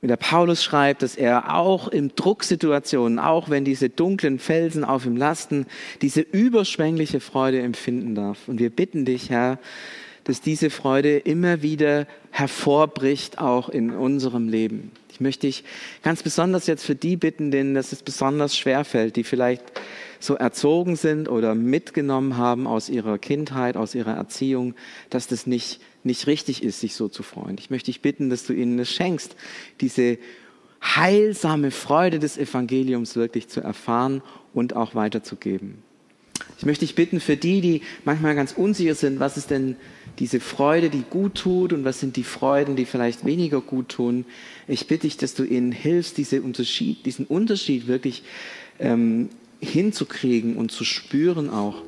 wie 0.06 0.08
der 0.08 0.18
Paulus 0.18 0.64
schreibt, 0.64 1.02
dass 1.02 1.16
er 1.16 1.56
auch 1.56 1.88
in 1.88 2.12
Drucksituationen, 2.16 3.18
auch 3.18 3.50
wenn 3.50 3.66
diese 3.66 3.90
dunklen 3.90 4.38
Felsen 4.38 4.84
auf 4.84 5.04
ihm 5.08 5.18
lasten, 5.18 5.66
diese 6.04 6.22
überschwängliche 6.22 7.20
Freude 7.20 7.60
empfinden 7.60 8.14
darf. 8.14 8.48
Und 8.48 8.60
wir 8.60 8.70
bitten 8.70 9.06
dich, 9.06 9.32
Herr, 9.32 9.58
dass 10.24 10.42
diese 10.42 10.70
Freude 10.70 11.18
immer 11.18 11.64
wieder 11.64 12.06
hervorbricht, 12.30 13.40
auch 13.40 13.68
in 13.68 13.90
unserem 13.90 14.48
Leben. 14.48 14.92
Ich 15.10 15.22
möchte 15.22 15.48
dich 15.48 15.64
ganz 16.04 16.22
besonders 16.22 16.68
jetzt 16.68 16.86
für 16.86 16.94
die 16.94 17.18
bitten, 17.18 17.50
denen 17.50 17.74
das 17.74 17.92
es 17.92 18.04
besonders 18.04 18.56
schwer 18.56 18.86
fällt, 18.86 19.16
die 19.16 19.24
vielleicht 19.24 19.64
so 20.20 20.36
erzogen 20.36 20.98
sind 20.98 21.30
oder 21.30 21.56
mitgenommen 21.56 22.38
haben 22.38 22.68
aus 22.68 22.90
ihrer 22.90 23.18
Kindheit, 23.18 23.76
aus 23.76 23.96
ihrer 23.96 24.14
Erziehung, 24.14 24.76
dass 25.10 25.26
das 25.26 25.48
nicht 25.48 25.82
nicht 26.06 26.28
richtig 26.28 26.64
ist, 26.64 26.80
sich 26.80 26.96
so 26.96 27.08
zu 27.08 27.24
freuen. 27.24 27.58
Ich 27.60 27.70
möchte 27.70 27.88
dich 27.88 28.02
bitten, 28.02 28.30
dass 28.30 28.46
du 28.46 28.54
ihnen 28.54 28.80
es 28.80 28.92
schenkst, 28.92 29.36
diese 29.82 30.18
heilsame 30.84 31.72
Freude 31.72 32.20
des 32.20 32.38
Evangeliums 32.38 33.16
wirklich 33.16 33.48
zu 33.48 33.62
erfahren 33.62 34.22
und 34.54 34.76
auch 34.76 34.96
weiterzugeben. 34.96 35.84
Ich 36.58 36.66
möchte 36.66 36.86
dich 36.86 36.96
bitten, 36.96 37.20
für 37.20 37.38
die, 37.38 37.62
die 37.62 37.82
manchmal 38.04 38.36
ganz 38.36 38.52
unsicher 38.52 38.96
sind, 38.96 39.20
was 39.20 39.38
ist 39.38 39.52
denn 39.52 39.76
diese 40.20 40.40
Freude, 40.40 40.90
die 40.90 41.04
gut 41.10 41.36
tut 41.36 41.74
und 41.74 41.84
was 41.84 42.00
sind 42.00 42.16
die 42.16 42.24
Freuden, 42.24 42.76
die 42.76 42.86
vielleicht 42.86 43.26
weniger 43.26 43.62
gut 43.62 43.90
tun. 43.90 44.26
Ich 44.68 44.88
bitte 44.88 45.04
dich, 45.04 45.18
dass 45.18 45.34
du 45.34 45.44
ihnen 45.44 45.72
hilfst, 45.72 46.18
diese 46.18 46.42
Unterschied, 46.42 47.06
diesen 47.06 47.26
Unterschied 47.26 47.88
wirklich 47.88 48.24
ähm, 48.80 49.30
hinzukriegen 49.60 50.56
und 50.56 50.72
zu 50.72 50.84
spüren 50.84 51.50
auch, 51.50 51.84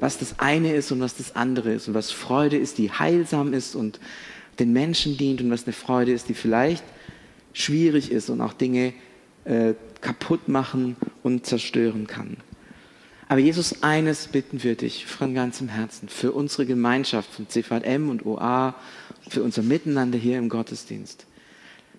was 0.00 0.18
das 0.18 0.38
eine 0.38 0.72
ist 0.72 0.92
und 0.92 1.00
was 1.00 1.16
das 1.16 1.36
andere 1.36 1.72
ist 1.72 1.88
und 1.88 1.94
was 1.94 2.10
Freude 2.10 2.56
ist, 2.56 2.78
die 2.78 2.90
heilsam 2.90 3.52
ist 3.52 3.74
und 3.74 3.98
den 4.58 4.72
Menschen 4.72 5.16
dient 5.16 5.40
und 5.40 5.50
was 5.50 5.64
eine 5.64 5.72
Freude 5.72 6.12
ist, 6.12 6.28
die 6.28 6.34
vielleicht 6.34 6.84
schwierig 7.52 8.10
ist 8.10 8.30
und 8.30 8.40
auch 8.40 8.52
Dinge 8.52 8.92
äh, 9.44 9.74
kaputt 10.00 10.48
machen 10.48 10.96
und 11.22 11.46
zerstören 11.46 12.06
kann. 12.06 12.36
Aber 13.28 13.40
Jesus, 13.40 13.82
eines 13.82 14.28
bitten 14.28 14.62
wir 14.62 14.74
dich 14.74 15.04
von 15.06 15.34
ganzem 15.34 15.68
Herzen 15.68 16.08
für 16.08 16.32
unsere 16.32 16.64
Gemeinschaft 16.64 17.30
von 17.30 17.48
CVM 17.48 18.08
und 18.08 18.24
OA, 18.24 18.74
für 19.28 19.42
unser 19.42 19.62
Miteinander 19.62 20.16
hier 20.16 20.38
im 20.38 20.48
Gottesdienst. 20.48 21.26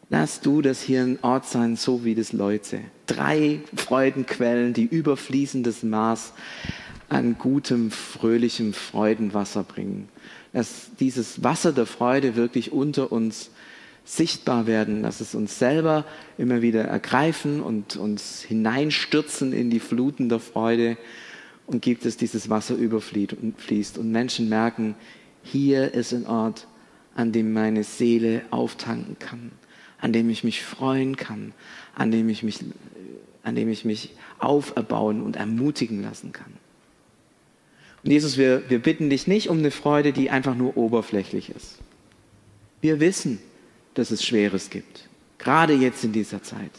Lass 0.10 0.42
du 0.42 0.64
das 0.64 0.82
hier 0.82 1.02
ein 1.02 1.20
Ort 1.22 1.46
sein, 1.46 1.76
so 1.76 2.04
wie 2.04 2.16
das 2.16 2.34
Leute. 2.34 2.80
Drei 3.06 3.60
Freudenquellen, 3.76 4.74
die 4.74 4.86
überfließendes 4.86 5.84
Maß 5.84 6.34
an 7.10 7.38
gutem, 7.38 7.92
fröhlichem 7.92 8.74
Freudenwasser 8.74 9.64
bringen. 9.64 10.08
Lass 10.54 10.92
dieses 11.00 11.44
Wasser 11.44 11.74
der 11.74 11.86
Freude 11.86 12.36
wirklich 12.36 12.72
unter 12.72 13.12
uns 13.12 13.50
sichtbar 14.06 14.66
werden, 14.66 15.02
lass 15.02 15.22
es 15.22 15.36
uns 15.36 15.60
selber 15.60 16.06
immer 16.38 16.62
wieder 16.62 16.84
ergreifen 16.84 17.62
und 17.62 17.96
uns 17.96 18.42
hineinstürzen 18.42 19.54
in 19.54 19.70
die 19.70 19.80
Fluten 19.80 20.30
der 20.30 20.40
Freude 20.40 20.98
und 21.68 21.84
gibt 21.84 22.06
es 22.06 22.18
dieses 22.18 22.50
Wasser 22.50 22.76
überfließt 22.76 23.98
und 24.00 24.12
Menschen 24.12 24.50
merken, 24.50 24.96
hier 25.44 25.94
ist 25.94 26.14
ein 26.14 26.26
Ort, 26.26 26.68
an 27.16 27.32
dem 27.32 27.54
meine 27.54 27.84
Seele 27.84 28.42
auftanken 28.50 29.18
kann, 29.20 29.52
an 30.00 30.14
dem 30.14 30.30
ich 30.30 30.44
mich 30.44 30.64
freuen 30.64 31.16
kann, 31.16 31.54
an 31.94 32.12
dem 32.12 32.30
ich 32.30 32.42
mich, 32.42 32.60
an 33.44 33.56
dem 33.56 33.70
ich 33.70 33.86
mich 33.86 34.16
auferbauen 34.40 35.22
und 35.22 35.36
ermutigen 35.36 36.02
lassen 36.02 36.32
kann. 36.32 36.54
Und 38.04 38.12
Jesus, 38.12 38.38
wir, 38.38 38.70
wir 38.70 38.80
bitten 38.80 39.10
dich 39.10 39.28
nicht 39.28 39.50
um 39.50 39.58
eine 39.60 39.72
Freude, 39.72 40.14
die 40.14 40.30
einfach 40.30 40.56
nur 40.56 40.78
oberflächlich 40.78 41.50
ist. 41.50 41.78
Wir 42.82 43.00
wissen, 43.00 43.40
dass 43.94 44.12
es 44.12 44.24
Schweres 44.24 44.70
gibt, 44.70 45.10
gerade 45.38 45.74
jetzt 45.74 46.04
in 46.04 46.14
dieser 46.14 46.42
Zeit. 46.42 46.72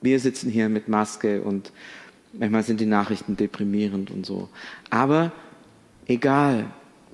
Wir 0.00 0.20
sitzen 0.20 0.50
hier 0.50 0.68
mit 0.68 0.88
Maske 0.88 1.42
und 1.42 1.72
manchmal 2.32 2.62
sind 2.62 2.80
die 2.80 2.86
Nachrichten 2.86 3.36
deprimierend 3.36 4.10
und 4.10 4.24
so. 4.24 4.48
Aber 4.90 5.32
egal, 6.06 6.70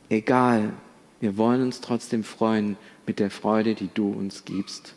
egal, 0.08 0.72
wir 1.20 1.36
wollen 1.36 1.62
uns 1.62 1.80
trotzdem 1.80 2.24
freuen 2.24 2.76
mit 3.06 3.18
der 3.18 3.30
Freude, 3.30 3.74
die 3.74 3.88
du 3.92 4.10
uns 4.10 4.44
gibst. 4.44 4.94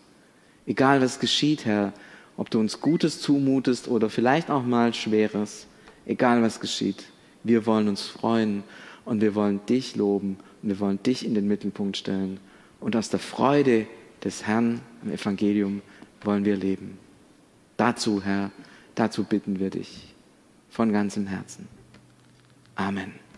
Egal 0.65 1.01
was 1.01 1.19
geschieht, 1.19 1.65
Herr, 1.65 1.93
ob 2.37 2.49
du 2.49 2.59
uns 2.59 2.81
Gutes 2.81 3.21
zumutest 3.21 3.87
oder 3.87 4.09
vielleicht 4.09 4.49
auch 4.49 4.63
mal 4.63 4.93
Schweres, 4.93 5.67
egal 6.05 6.41
was 6.41 6.59
geschieht, 6.59 7.03
wir 7.43 7.65
wollen 7.65 7.87
uns 7.87 8.07
freuen 8.07 8.63
und 9.05 9.21
wir 9.21 9.35
wollen 9.35 9.65
dich 9.67 9.95
loben 9.95 10.37
und 10.61 10.69
wir 10.69 10.79
wollen 10.79 11.01
dich 11.03 11.25
in 11.25 11.33
den 11.33 11.47
Mittelpunkt 11.47 11.97
stellen. 11.97 12.39
Und 12.79 12.95
aus 12.95 13.09
der 13.09 13.19
Freude 13.19 13.87
des 14.23 14.45
Herrn 14.45 14.81
im 15.03 15.11
Evangelium 15.11 15.81
wollen 16.23 16.45
wir 16.45 16.55
leben. 16.55 16.97
Dazu, 17.77 18.21
Herr, 18.23 18.51
dazu 18.95 19.23
bitten 19.23 19.59
wir 19.59 19.69
dich 19.69 20.13
von 20.69 20.91
ganzem 20.91 21.27
Herzen. 21.27 21.67
Amen. 22.75 23.30